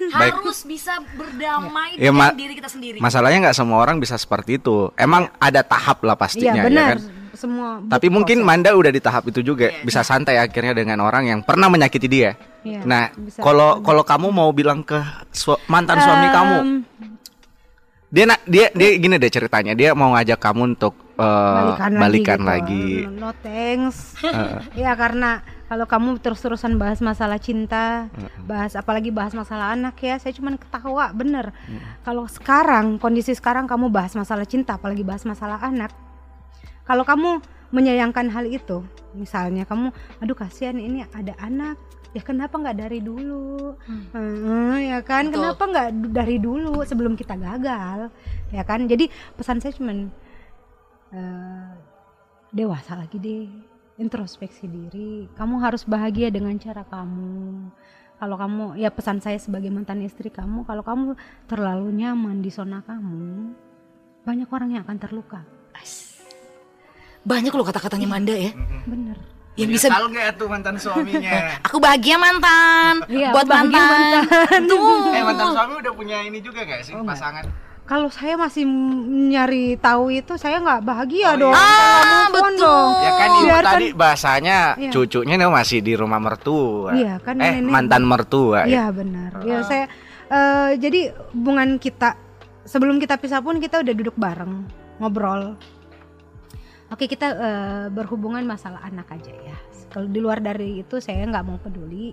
Baik. 0.01 0.33
Harus 0.33 0.63
bisa 0.63 0.97
berdamai 1.11 1.93
Ya, 1.93 2.09
dengan 2.09 2.31
Ma- 2.31 2.33
diri 2.33 2.53
kita 2.55 2.69
sendiri. 2.69 2.97
Masalahnya 2.97 3.37
nggak 3.43 3.57
semua 3.57 3.77
orang 3.77 3.99
bisa 3.99 4.15
seperti 4.15 4.57
itu. 4.57 4.89
Emang 4.95 5.27
ada 5.35 5.61
tahap 5.61 6.01
lah 6.01 6.15
pastinya 6.15 6.55
Iya 6.55 6.57
ya 6.57 6.65
benar. 6.65 6.95
kan? 6.95 7.20
Semua. 7.41 7.81
Tapi 7.83 8.07
mungkin 8.07 8.37
proses. 8.39 8.49
Manda 8.53 8.69
udah 8.71 8.87
di 8.87 9.01
tahap 9.01 9.25
itu 9.25 9.41
juga, 9.41 9.67
Iya. 9.67 9.81
bisa 9.81 10.01
santai 10.01 10.37
akhirnya 10.37 10.77
dengan 10.77 11.01
orang 11.01 11.25
yang 11.25 11.39
pernah 11.41 11.65
menyakiti 11.67 12.05
dia. 12.05 12.37
Iya, 12.61 12.85
nah, 12.85 13.09
kalau 13.35 13.81
kalau 13.81 14.05
kamu 14.05 14.29
mau 14.29 14.53
bilang 14.53 14.85
ke 14.85 15.01
su- 15.33 15.57
mantan 15.65 15.97
suami 15.97 16.29
Em, 16.29 16.33
kamu, 16.37 16.57
dia 18.11 18.25
nak 18.27 18.39
dia 18.45 18.69
dia 18.69 18.89
gini 18.93 19.15
deh 19.15 19.31
ceritanya, 19.31 19.73
dia 19.73 19.95
mau 19.95 20.13
ngajak 20.13 20.37
kamu 20.37 20.75
untuk 20.75 20.93
eh, 21.15 21.55
balikan, 21.57 21.91
balikan 21.97 22.41
lagi, 22.43 22.45
lagi. 22.45 22.85
gitu. 23.01 23.17
No 23.17 23.29
thanks. 23.41 23.97
ya 24.75 24.93
karena 24.93 25.41
kalau 25.65 25.87
kamu 25.87 26.19
terus-terusan 26.19 26.75
bahas 26.75 26.99
masalah 26.99 27.39
cinta, 27.39 28.11
bahas 28.43 28.75
apalagi 28.75 29.09
bahas 29.09 29.31
masalah 29.31 29.71
anak 29.71 29.95
ya, 29.97 30.19
saya 30.19 30.35
cuman 30.35 30.59
ketawa 30.59 31.09
bener. 31.15 31.55
Kalau 32.03 32.27
sekarang 32.27 32.99
kondisi 32.99 33.31
sekarang 33.31 33.65
kamu 33.65 33.87
bahas 33.87 34.11
masalah 34.11 34.43
cinta, 34.43 34.75
apalagi 34.75 35.01
bahas 35.01 35.23
masalah 35.23 35.63
anak, 35.63 35.89
kalau 36.91 37.07
kamu 37.07 37.39
menyayangkan 37.71 38.27
hal 38.27 38.51
itu, 38.51 38.83
misalnya 39.15 39.63
kamu, 39.63 39.95
aduh 40.19 40.35
kasihan 40.35 40.75
ini 40.75 41.07
ada 41.15 41.31
anak, 41.39 41.79
ya 42.11 42.19
kenapa 42.19 42.59
nggak 42.59 42.83
dari 42.83 42.99
dulu, 42.99 43.79
Hmm, 44.11 44.75
ya 44.75 44.99
kan, 44.99 45.31
Betul. 45.31 45.39
kenapa 45.39 45.63
nggak 45.71 45.89
dari 46.11 46.35
dulu 46.43 46.83
sebelum 46.83 47.15
kita 47.15 47.39
gagal, 47.39 48.11
ya 48.51 48.67
kan? 48.67 48.91
Jadi 48.91 49.07
pesan 49.39 49.63
saya 49.63 49.71
cuman 49.71 50.11
eh, 51.15 51.71
dewasa 52.51 52.99
lagi 52.99 53.15
deh, 53.23 53.47
introspeksi 53.95 54.67
diri. 54.67 55.31
Kamu 55.31 55.63
harus 55.63 55.87
bahagia 55.87 56.27
dengan 56.27 56.59
cara 56.59 56.83
kamu. 56.83 57.71
Kalau 58.19 58.35
kamu, 58.35 58.75
ya 58.75 58.91
pesan 58.91 59.23
saya 59.23 59.39
sebagai 59.39 59.71
mantan 59.71 60.03
istri 60.03 60.27
kamu, 60.27 60.67
kalau 60.67 60.83
kamu 60.83 61.15
terlalu 61.47 61.87
nyaman 62.03 62.43
di 62.43 62.51
zona 62.51 62.83
kamu, 62.83 63.55
banyak 64.27 64.49
orang 64.51 64.75
yang 64.75 64.83
akan 64.83 64.99
terluka. 64.99 65.39
As. 65.71 66.10
Banyak 67.21 67.53
loh 67.53 67.63
kata-katanya 67.63 68.07
Manda 68.07 68.33
ya. 68.33 68.51
Bener. 68.83 69.17
Yang 69.53 69.69
bisa 69.75 69.87
Tahu 69.89 70.07
nggak 70.09 70.27
tuh 70.35 70.47
mantan 70.47 70.75
suaminya? 70.75 71.31
Aku 71.67 71.77
bahagia 71.77 72.15
mantan. 72.15 73.03
Iya, 73.05 73.29
Buat 73.29 73.45
bahagia 73.45 73.81
mantan. 73.83 74.61
Tuh. 74.65 75.11
eh 75.11 75.21
mantan 75.21 75.47
suami 75.51 75.73
udah 75.77 75.93
punya 75.93 76.17
ini 76.19 76.39
juga 76.39 76.63
gak 76.63 76.81
sih 76.81 76.93
Oh, 76.93 77.03
pasangan? 77.03 77.45
Kalau 77.81 78.07
saya 78.07 78.39
masih 78.39 78.63
nyari 79.27 79.75
tahu 79.75 80.15
itu, 80.15 80.39
saya 80.39 80.57
nggak 80.57 80.79
bahagia 80.81 81.35
Oh, 81.35 81.37
dong. 81.41 81.51
iya. 81.51 81.59
Saya 81.59 81.91
nggak 81.99 82.15
Ah, 82.15 82.27
betul. 82.31 82.55
dong. 82.57 82.89
Ya 82.95 83.11
kan 83.11 83.29
ibu 83.29 83.43
Biarkan- 83.43 83.67
tadi 83.67 83.87
bahasanya 83.91 84.57
Iya. 84.79 84.91
cucunya 84.95 85.35
masih 85.43 85.79
di 85.79 85.93
rumah 85.93 86.17
mertua. 86.17 86.89
Iya, 86.93 87.19
kan 87.19 87.35
eh 87.37 87.53
nenek- 87.53 87.67
mantan 87.69 88.03
mertua. 88.03 88.63
ya? 88.63 88.65
Iya 88.65 88.85
benar. 88.89 89.31
Ya 89.43 89.57
saya 89.61 89.85
eh, 90.25 90.69
jadi 90.79 91.01
hubungan 91.35 91.75
kita 91.75 92.15
sebelum 92.63 92.95
kita 92.95 93.19
pisah 93.19 93.43
pun 93.43 93.59
kita 93.59 93.83
udah 93.83 93.93
duduk 93.93 94.15
bareng 94.15 94.63
ngobrol. 94.97 95.59
Oke 96.91 97.07
kita 97.07 97.27
eh, 97.31 97.85
berhubungan 97.87 98.43
masalah 98.43 98.83
anak 98.83 99.07
aja 99.15 99.31
ya. 99.31 99.57
Kalau 99.87 100.11
di 100.11 100.19
luar 100.19 100.43
dari 100.43 100.83
itu 100.83 100.99
saya 100.99 101.23
nggak 101.23 101.45
mau 101.47 101.55
peduli. 101.55 102.11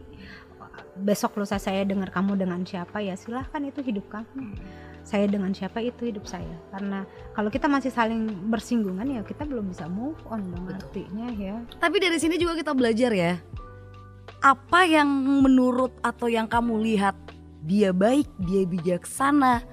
Besok 0.98 1.42
lusa 1.42 1.58
saya 1.58 1.82
dengar 1.82 2.14
kamu 2.14 2.38
dengan 2.38 2.62
siapa 2.62 3.02
ya 3.02 3.18
silahkan 3.18 3.58
itu 3.66 3.82
hidup 3.82 4.06
kamu. 4.06 4.54
Saya 5.02 5.26
dengan 5.26 5.50
siapa 5.50 5.82
itu 5.82 6.06
hidup 6.06 6.30
saya. 6.30 6.54
Karena 6.70 7.02
kalau 7.34 7.50
kita 7.50 7.66
masih 7.66 7.90
saling 7.90 8.30
bersinggungan 8.46 9.06
ya 9.10 9.26
kita 9.26 9.42
belum 9.42 9.74
bisa 9.74 9.90
move 9.90 10.18
on 10.30 10.46
dong 10.46 10.70
artinya 10.70 11.26
ya. 11.34 11.58
Tapi 11.82 11.98
dari 11.98 12.18
sini 12.22 12.38
juga 12.38 12.54
kita 12.54 12.70
belajar 12.70 13.10
ya. 13.10 13.34
Apa 14.38 14.86
yang 14.86 15.10
menurut 15.42 15.90
atau 16.06 16.30
yang 16.30 16.46
kamu 16.46 16.86
lihat 16.86 17.18
dia 17.66 17.90
baik, 17.90 18.30
dia 18.46 18.62
bijaksana, 18.62 19.66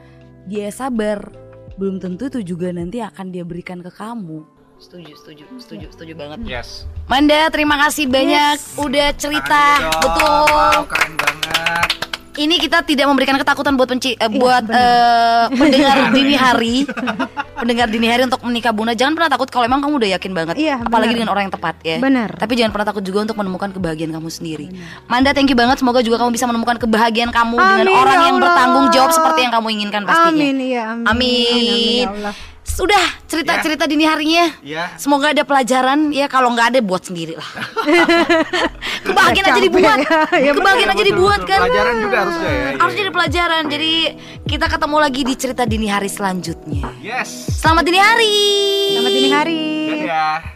dia 0.50 0.74
sabar, 0.74 1.30
belum 1.78 2.02
tentu 2.02 2.32
itu 2.32 2.56
juga 2.56 2.74
nanti 2.74 3.04
akan 3.04 3.30
dia 3.30 3.46
berikan 3.46 3.86
ke 3.86 3.94
kamu. 3.94 4.55
Setuju, 4.86 5.18
setuju, 5.18 5.46
setuju, 5.58 5.86
setuju 5.98 6.14
banget. 6.14 6.38
Yes. 6.46 6.86
Manda, 7.10 7.50
terima 7.50 7.74
kasih 7.82 8.06
banyak 8.06 8.78
udah 8.78 9.18
cerita. 9.18 9.82
Betul. 9.98 10.46
Wow, 10.46 10.86
keren 10.86 11.18
banget. 11.18 11.90
Ini 12.36 12.56
kita 12.62 12.86
tidak 12.86 13.10
memberikan 13.10 13.34
ketakutan 13.42 13.74
buat 13.80 13.90
penci 13.90 14.14
eh, 14.14 14.30
Iya, 14.30 14.30
buat 14.30 14.66
eh, 14.70 15.44
pendengar 15.58 15.98
dini 16.20 16.36
hari. 16.38 16.76
pendengar 17.58 17.88
dini 17.90 18.06
hari 18.12 18.30
untuk 18.30 18.46
menikah 18.46 18.76
Buna. 18.76 18.94
Jangan 18.94 19.18
pernah 19.18 19.32
takut 19.34 19.50
kalau 19.50 19.66
emang 19.66 19.82
kamu 19.82 20.06
udah 20.06 20.10
yakin 20.22 20.32
banget. 20.38 20.56
Iya, 20.62 20.78
apalagi 20.78 21.10
benar. 21.10 21.18
dengan 21.18 21.30
orang 21.34 21.44
yang 21.50 21.56
tepat 21.58 21.76
ya. 21.82 21.98
Benar. 21.98 22.30
Tapi 22.38 22.54
jangan 22.54 22.72
pernah 22.78 22.88
takut 22.94 23.02
juga 23.02 23.20
untuk 23.26 23.38
menemukan 23.42 23.70
kebahagiaan 23.74 24.14
kamu 24.14 24.30
sendiri. 24.30 24.68
Manda, 25.10 25.34
thank 25.34 25.50
you 25.50 25.58
banget. 25.58 25.82
Semoga 25.82 26.06
juga 26.06 26.22
kamu 26.22 26.30
bisa 26.30 26.46
menemukan 26.46 26.78
kebahagiaan 26.78 27.34
kamu 27.34 27.58
dengan 27.58 27.88
Amin, 27.90 27.98
orang 28.06 28.20
ya 28.22 28.26
yang 28.30 28.38
bertanggung 28.38 28.88
jawab 28.94 29.12
seperti 29.18 29.50
yang 29.50 29.54
kamu 29.56 29.68
inginkan 29.82 30.02
pastinya. 30.06 30.30
Amin 30.30 30.58
ya 30.62 30.84
amin. 30.94 31.08
Amin. 31.10 32.06
ya 32.06 32.12
Allah. 32.14 32.55
Sudah 32.66 33.00
cerita-cerita 33.30 33.86
dini 33.86 34.10
harinya. 34.10 34.50
Ya. 34.66 34.90
Semoga 34.98 35.32
ada 35.32 35.46
pelajaran 35.46 36.10
ya 36.10 36.26
kalau 36.26 36.50
nggak 36.52 36.74
ada 36.76 36.80
buat 36.82 37.06
sendiri 37.06 37.38
lah. 37.38 37.50
Kebahagiaan 39.06 39.48
aja 39.54 39.62
dibuat. 39.62 39.98
ya. 40.02 40.20
Ya, 40.34 40.52
Kebahagiaan 40.52 40.92
aja 40.92 40.98
Betul, 40.98 41.12
dibuat 41.14 41.40
betul. 41.46 41.52
kan. 41.54 41.60
Pelajaran 41.62 41.96
juga 42.02 42.16
harus 42.26 42.36
ya. 42.36 42.50
ya. 42.50 42.70
Harus 42.82 42.94
jadi 42.98 43.12
pelajaran. 43.14 43.64
Jadi 43.70 43.94
kita 44.50 44.66
ketemu 44.66 44.98
lagi 44.98 45.22
di 45.22 45.34
cerita 45.38 45.64
dini 45.64 45.88
hari 45.88 46.10
selanjutnya. 46.10 46.84
Yes. 47.00 47.30
Selamat 47.62 47.84
dini 47.86 48.00
hari. 48.02 48.36
Selamat 48.98 49.12
dini 49.14 49.30
hari. 49.30 49.62
Dadah. 50.04 50.55